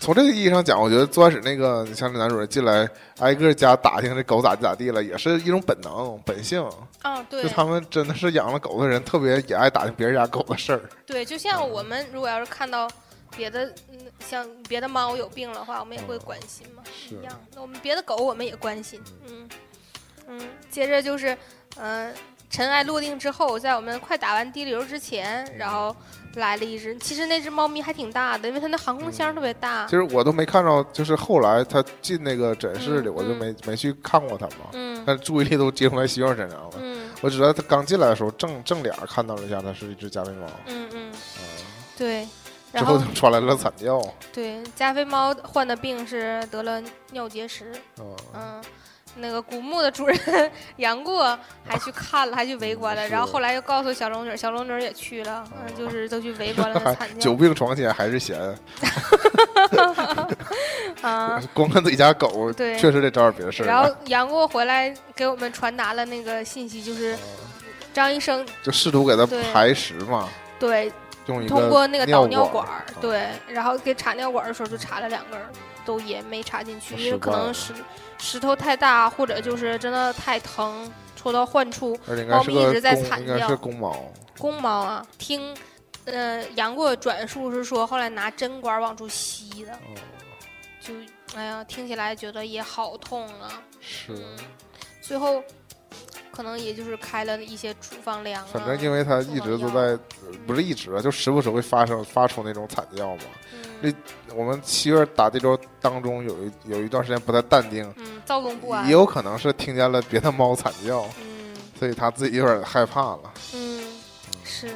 [0.00, 2.88] 从这个意义上讲，我觉得最开始那个，你像这男主人进来
[3.20, 6.68] 挨个家打听这狗咋地咋地了，也是一种本能、本性。
[7.02, 10.80] 啊，对就，他们真的是养了狗的人，特别也爱打听别人家狗的事儿。
[11.06, 12.90] 对，就像我们如果要是看到
[13.36, 17.40] 别的，嗯，像别的猫有病的话，我们也会关心嘛，是一样。
[17.54, 19.48] 那我们别的狗我们也关心，嗯
[20.28, 20.48] 嗯。
[20.70, 21.36] 接着就是，
[21.76, 22.14] 嗯、
[22.50, 25.94] 尘埃落定之后，在我们快打完滴流之前，然后
[26.34, 29.90] 来了一只，其实那只猫咪还挺大的，因为它那航空箱特别大其。
[29.92, 34.70] 实我都没看到，就是后来它进那个诊室里，嗯我就没没去看过它嘛。
[34.72, 36.70] 嗯但注意力都集中在希望身上了。
[36.78, 40.46] 嗯我只知道它刚进来的时候正正脸看到了一下，它是一只加菲猫。
[40.66, 41.42] 嗯嗯，啊，
[41.96, 42.26] 对。
[42.72, 44.00] 之然后后就传来了惨叫。
[44.32, 47.70] 对加菲猫患的病是得了尿结石，
[48.00, 48.62] 嗯，嗯，
[49.16, 50.18] 那个古墓的主人
[50.76, 58.38] 杨过还去看了，还去围观了，然后后来又告诉小龙女，小龙女也去了，嗯，就是都去围观了惨 叫久病床前还是闲，
[61.02, 61.42] 啊。
[61.52, 63.66] 光看自己家狗，对确实得找点别的事儿。
[63.66, 67.16] 然后杨过回来给我们传达了那个信息，就是
[67.92, 70.90] 张医生就试图给他排石嘛，对
[71.26, 72.66] 通过那个导尿管
[73.00, 75.40] 对，然后给插尿管儿的时候就插了两根，
[75.84, 77.72] 都也没插进去，因为可能石
[78.18, 81.98] 石头太大，或者就是真的太疼，戳到患处。
[82.28, 83.96] 猫咪一直在公，惨应该是叫公猫。
[84.38, 85.56] 公猫啊，听，
[86.06, 89.94] 呃，杨过转述是说，后来拿针管往出吸的，哦，
[90.80, 90.92] 就，
[91.36, 93.62] 哎呀，听起来觉得也好痛啊。
[93.80, 94.36] 是，嗯，
[95.00, 95.42] 最后
[96.30, 98.48] 可能也就是开了一些处方粮啊。
[98.52, 99.98] 反正因为它一直都在，呃
[100.46, 103.22] 不是一直啊，就时不时会发生发出那种惨叫嘛。
[103.82, 103.94] 嗯
[104.36, 108.86] 我们七月打这周当中有一有一段时间不太淡定，嗯，躁动不安。
[108.86, 113.34] 也有可能是听见了别的猫惨叫，嗯所以他自己有点害怕了。
[113.52, 113.82] 嗯，
[114.44, 114.68] 是，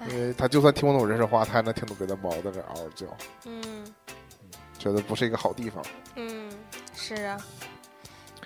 [0.00, 3.06] 哎因为他就算听不懂人说话，他还能听懂别的猫在那嗷嗷叫，
[3.46, 3.86] 嗯
[4.76, 5.82] 觉得不是一个好地方。
[6.16, 6.50] 嗯，
[6.94, 7.40] 是啊。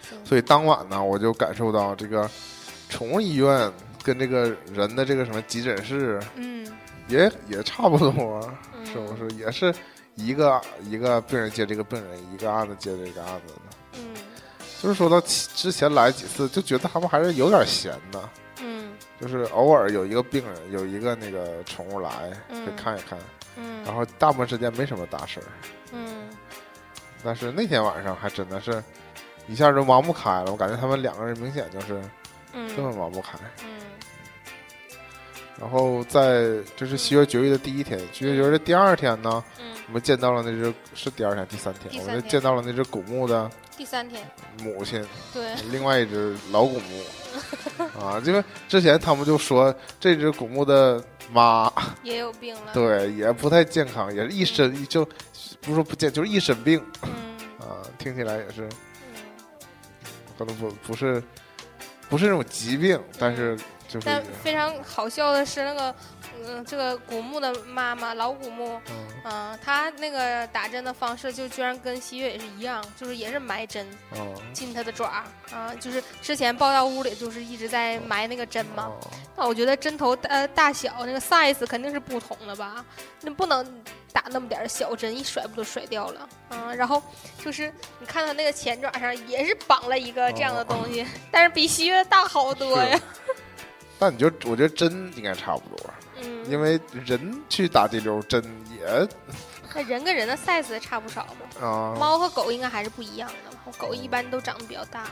[0.08, 2.28] 行所以当晚呢，我就感受到这个
[2.88, 6.66] 宠物医院跟这个人的这个什么急诊室嗯，
[7.08, 8.86] 也也差不多，嗯。
[8.86, 9.36] 是不是？
[9.36, 9.74] 也是
[10.14, 13.98] 一个一个病人接这个病人，一个案子接这个案子的。
[13.98, 14.14] 嗯。
[14.80, 18.28] 就是说到之前来几次，就觉得他们还是有点闲的，
[18.62, 18.92] 嗯。
[19.20, 22.64] 就是偶尔有一个病人，有一个那个宠物来嗯。
[22.64, 23.18] 给看一看，
[23.56, 25.46] 嗯，然后大部分时间没什么大事儿。
[25.92, 26.30] 嗯。
[27.22, 28.82] 但是那天晚上还真的是
[29.48, 32.00] 一下就忙不开了，我感觉他们两个人明显就是
[32.52, 32.68] 嗯。
[32.76, 33.38] 根本忙不开。
[33.64, 33.80] 嗯。
[35.60, 44.22] 然后在这是七月绝育的第一天，七月绝育的第二天呢，嗯，我们见到了那只是第二天第三天，我们就见到了那只古墓的第三天，
[44.62, 47.02] 母亲，对， 另外一只老古墓。
[47.98, 51.72] 啊，因为之前他们就说这只古墓的妈
[52.04, 55.04] 也有病了。，对也不太健康，也是一身就
[55.60, 57.10] 不是说不健，就是一身病嗯。
[57.58, 58.70] 啊，听起来也是嗯，
[60.38, 61.22] 可能不不是
[62.08, 63.56] 不是那种疾病，但是
[63.88, 65.94] 就是但非常好笑的是，那个
[66.46, 78.84] 嗯、这个古墓的妈妈老古墓，嗯嗯、她那个打针的方式就居然跟西月也是一样，就是也是埋针嗯进她的爪啊、就是之前抱到屋里就是一直在埋那个针嘛。
[78.84, 78.98] 哦
[79.40, 82.84] 那我觉得针头大大小那个 size 肯定是不同的吧？
[83.20, 83.64] 那不能
[84.12, 86.28] 打那么点儿小针，一甩不就甩掉了？
[86.50, 87.00] 嗯，然后
[87.38, 93.00] 就是你看到那个前爪上也是绑了一个这样的东西，但是比西月大好多呀。
[94.00, 95.90] 那你就我觉得针应该差不多，
[96.22, 99.08] 嗯，因为人去打滴溜针也
[99.74, 101.66] 那人跟人的 size 差不少嘛。
[101.66, 101.94] 啊。
[101.98, 105.04] 猫和狗应该还是不一样的嘛，狗一般都长得比较大。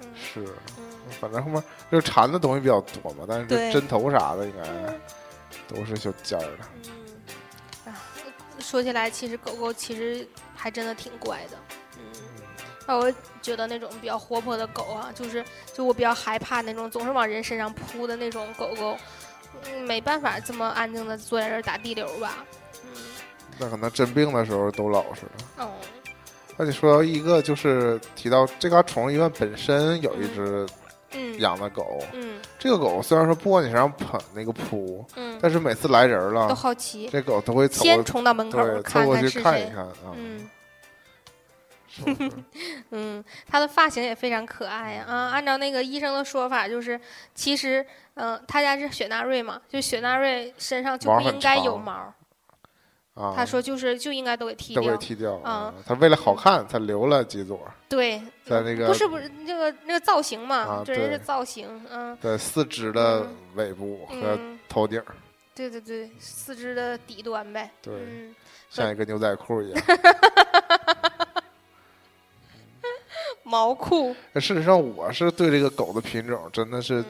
[0.00, 0.08] 嗯。
[0.14, 0.44] 是，
[0.78, 0.84] 嗯，
[1.20, 6.58] 反正后面就缠的东西比较多嘛，但是这针头啥的应该都是小尖儿的。
[7.86, 8.00] 嗯，啊，
[8.60, 11.58] 说起来，其实狗狗其实还真的挺乖的。
[11.98, 12.04] 嗯，
[12.86, 15.44] 啊，我觉得那种比较活泼的狗啊，就是
[15.74, 18.96] 就我比较害怕那种总是往人身上扑的那种狗狗，
[19.64, 22.44] 嗯，没办法这么安静的坐在这儿打地流吧。
[22.84, 22.90] 嗯，
[23.58, 25.64] 那可能真病的时候都老实了。
[25.64, 25.70] 哦，
[26.56, 30.66] 那你说到一个，就是提到这嘎宠物医院本身有一只
[31.12, 39.42] 嗯，养的狗，嗯这个狗虽然说不往你身上喷那个扑，嗯，但是每次来人都了，好奇，这狗都会走先冲到门口看过去看是谁。
[39.42, 40.12] 看一看啊。
[40.14, 40.48] 嗯
[42.90, 45.30] 嗯，他的发型也非常可爱呀、啊！
[45.32, 47.00] 按照那个医生的说法，就是
[47.34, 47.84] 其实，
[48.14, 52.12] 嗯、他家是雪纳瑞嘛，就雪纳瑞身上就不应该有毛。
[53.14, 54.96] 啊，他说就是就应该都给剃掉。
[54.96, 55.74] 剃掉啊啊。
[55.84, 63.26] 他为了好看，他留了几撮，对，在那个不是不是那个那个造型嘛，啊人是造型，嗯在四肢的
[63.56, 65.02] 尾部和嗯，头顶，
[65.52, 67.68] 对对对，四肢的底端呗。
[67.82, 68.34] 对，嗯，
[68.70, 69.82] 像一个牛仔裤一样。
[73.48, 77.04] 毛裤，那事实上，我是对这个狗的品种真的是，嗯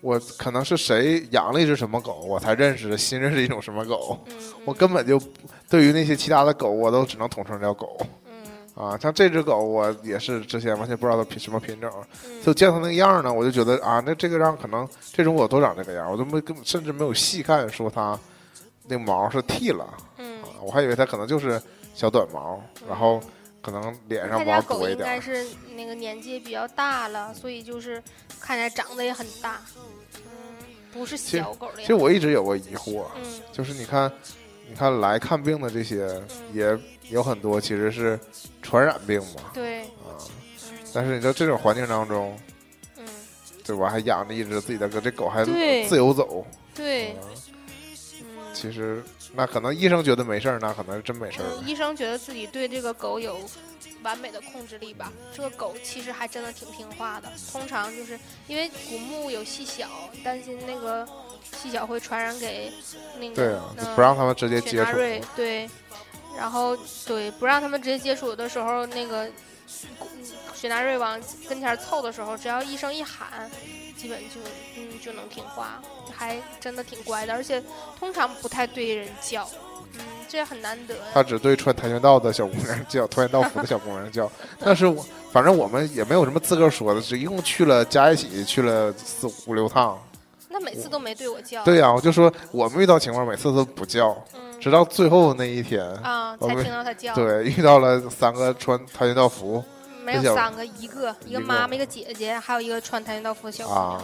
[0.00, 4.16] 我可能是谁养了一只什么狗，我才认识新认识一种什么狗。
[4.26, 5.20] 嗯， 我根本就
[5.68, 8.96] 对于那些其他的狗，我都只能统称叫狗嗯啊。
[8.96, 11.90] 像这只狗，我也是之前完全不知道它品什么品种，
[12.24, 18.16] 嗯就见它那个样儿呢，我就觉得啊，那这个样可能这种狗都长这个样，我都没根本甚至没有细看说它
[18.86, 19.84] 那毛是剃了
[20.18, 21.60] 嗯啊，我还以为它可能就是
[21.92, 23.20] 小短毛，然后
[23.60, 25.14] 可能脸上毛多一点儿。
[25.14, 28.02] 应该是那个年纪比较大了，所以就是
[28.40, 30.22] 看起来长得也很大，嗯，
[30.92, 31.94] 不是小狗的其实。
[31.94, 34.10] 我一直有个疑惑，嗯就是你看，
[34.68, 36.20] 你看来看病的这些
[36.52, 36.78] 也
[37.10, 38.18] 有很多其实是
[38.62, 40.16] 传染病嘛对，啊，
[40.70, 42.38] 嗯但是你在这种环境当中，
[42.96, 43.04] 嗯，
[43.64, 43.90] 对吧？
[43.90, 47.16] 还养着一只自己的狗，这狗还自由走，对。
[48.60, 49.02] 其实
[49.34, 53.40] 那可能医生觉得没事儿，那可能是真没事儿嗯，医生觉得自己对这个狗有
[54.02, 55.12] 完美的控制力吧。
[55.32, 57.30] 这个狗其实还真的挺听话的。
[57.52, 59.88] 通常就是因为古墓有细小，
[60.24, 61.06] 担心那个
[61.56, 62.72] 细小会传染给
[63.20, 64.76] 那个对啊，就嗯不让他们直接接触。
[64.76, 65.70] 雪纳瑞，对，
[66.36, 70.06] 然后对不让他们直接接触的时候，那个嗯
[70.54, 73.48] 雪纳瑞往跟前凑的时候，只要医生一喊，
[73.98, 74.40] 基本就
[74.76, 75.82] 嗯就能听话，
[76.16, 77.62] 还真的挺乖的，而且
[77.98, 79.46] 通常不太对人叫，
[79.94, 81.02] 嗯，这也很难得呀。
[81.12, 84.30] 他只对穿跆拳道的小姑娘叫，跆拳道服的小姑娘叫。
[84.60, 89.98] 但是我反正我们也没有什么资格说的，是一共去了加一起去了四五六趟。
[90.48, 97.14] 那每次都没对我叫，对呀、我就说我们遇到情况每次都不叫，嗯直到最后那一天，啊，才听到他叫。
[97.14, 99.62] 对，遇到了三个穿跆拳道服
[100.12, 104.02] 没有三个，一个一一个个妈妈，一个姐姐，还有一个穿跆拳道服的小姑娘啊。，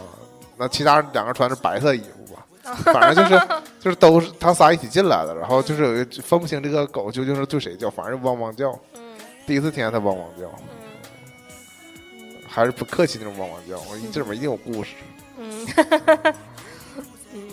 [0.57, 3.47] 那其他两个穿着白色衣服吧，反正就是
[3.81, 8.71] 就是都是他仨一起进来的，然后就是有一分不清这个狗究竟是对谁叫，反正汪汪叫。
[8.93, 9.01] 嗯
[9.47, 10.47] 第一次听见它汪汪叫，
[12.15, 14.95] 嗯还是不客气那种汪汪叫，我这里面一定有故事。
[15.37, 15.67] 嗯
[17.31, 17.49] 嗯，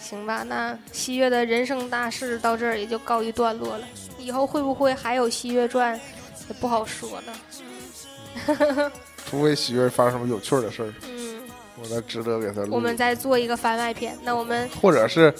[0.00, 3.84] 行吧，那西月的人生大事到这儿也就告一段落了。
[4.18, 5.94] 以后会不会还有《西月传》，
[6.48, 7.32] 也不好说呢。
[9.26, 11.42] 除非喜悦发生什么有趣儿的事儿，嗯，
[11.80, 12.74] 我才值得给他录。
[12.74, 14.16] 我们再做一个番外篇。
[14.22, 15.32] 那我们或者是，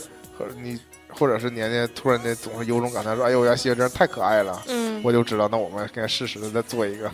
[0.61, 0.79] 你，
[1.09, 7.11] 或者是年年突然间总是有种感叹说：“哎呦，我家喜悦真是太可爱了。”嗯我就知道，那我们该适时的再做一个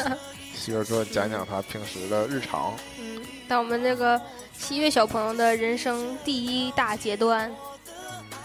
[0.54, 2.74] 喜悦说，讲讲他平时的日常。
[2.98, 4.20] 嗯，那我们这个
[4.58, 7.54] 七月小朋友的人生第一大阶段，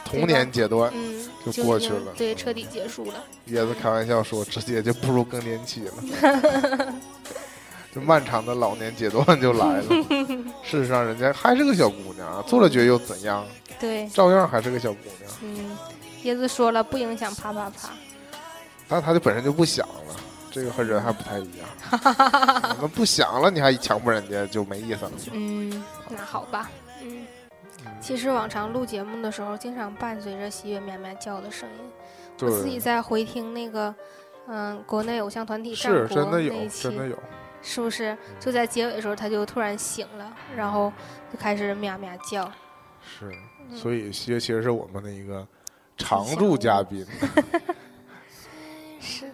[0.04, 3.24] 童年阶段，嗯，就过去了对，彻底结束了。
[3.50, 6.94] 椰子开玩笑说，直接就步入更年期了。
[7.94, 9.86] 就漫长的老年阶段就来了。
[10.64, 13.46] 事实上，人家还是个小姑娘啊，做了绝又怎样？
[13.80, 15.32] 对，照样还是个小姑娘。
[15.42, 15.78] 嗯，
[16.24, 17.90] 椰子说了不影响啪啪啪。
[18.88, 20.16] 但她就本身就不想了，
[20.52, 21.68] 这个和人还不太一样。
[22.80, 25.12] 那不想了，你还强迫人家就没意思了。
[25.34, 26.91] 嗯，那好吧，嗯，
[28.00, 31.92] 其实往常录节目的时候，经常伴随着喜悦喵喵叫的声音。
[32.42, 33.94] 我自己，在回听那个，
[34.48, 37.18] 嗯，国内偶像团体战国是真的有那一，期真的有。
[37.62, 40.92] 是不是就在结尾的时候，他就突然醒了，然后
[41.32, 42.52] 就开始喵喵叫。
[43.02, 43.32] 是，
[43.70, 45.48] 嗯所以西其实是我们的一个
[45.96, 47.06] 常驻嘉宾。
[49.00, 49.30] 是，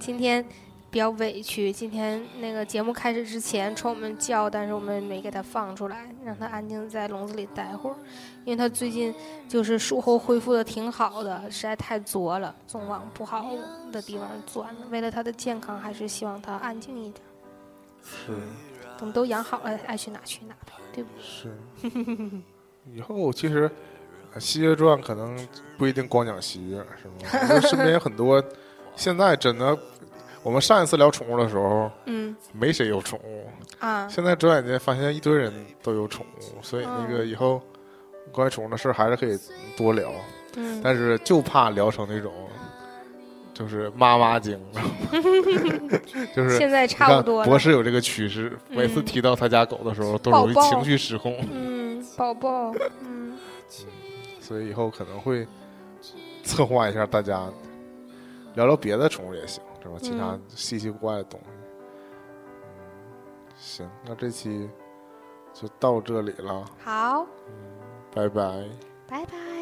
[0.00, 0.44] 今天
[0.90, 7.96] 比较委屈，今天那个节目开始之前冲我们叫，但是我们没给它放出来，让它安静在笼子里待会儿，
[8.44, 9.14] 因为它最近
[9.48, 13.46] 就是术后恢复的挺好的，实在太作了，总往不好
[13.92, 14.74] 的地方钻。
[14.90, 17.22] 为了它的健康，还是希望它安静一点。
[18.02, 18.32] 是
[18.98, 21.22] 等都养好了，爱去哪去哪呗，对不对？
[21.22, 22.40] 是
[22.92, 23.70] 以后其实
[24.32, 25.38] 呃《西岳传》可能
[25.78, 27.54] 不一定光讲西岳，是吗？
[27.54, 28.42] 我身边有很多，
[28.96, 29.78] 现在真的，
[30.42, 33.46] 我们上一次聊宠物的时候，嗯没谁有宠物，
[33.78, 37.60] 啊，现在转眼间发现一堆人都有宠物，所以那个嗯以后
[38.32, 39.38] 关于宠物的事还是可以
[39.76, 40.10] 多聊，
[40.56, 42.32] 嗯，但是就怕聊成那种。
[43.52, 44.58] 就是妈妈经，
[46.34, 47.46] 就是现在差不多了。
[47.46, 51.36] 博士有这个趋势，每次嗯提到他家狗的时候，都容易情绪失控。
[51.52, 52.72] 嗯，宝宝，
[53.02, 53.36] 嗯。
[54.40, 55.46] 所以以后可能会
[56.42, 57.46] 策划一下，大家
[58.54, 59.96] 聊聊别的宠物也行，是吧？
[60.00, 61.46] 其他嗯稀奇古怪的东西。
[62.62, 62.70] 嗯，
[63.56, 64.68] 行，那这期
[65.52, 67.26] 就到这里了，好，
[68.14, 68.68] 拜拜。
[69.08, 69.59] 拜拜。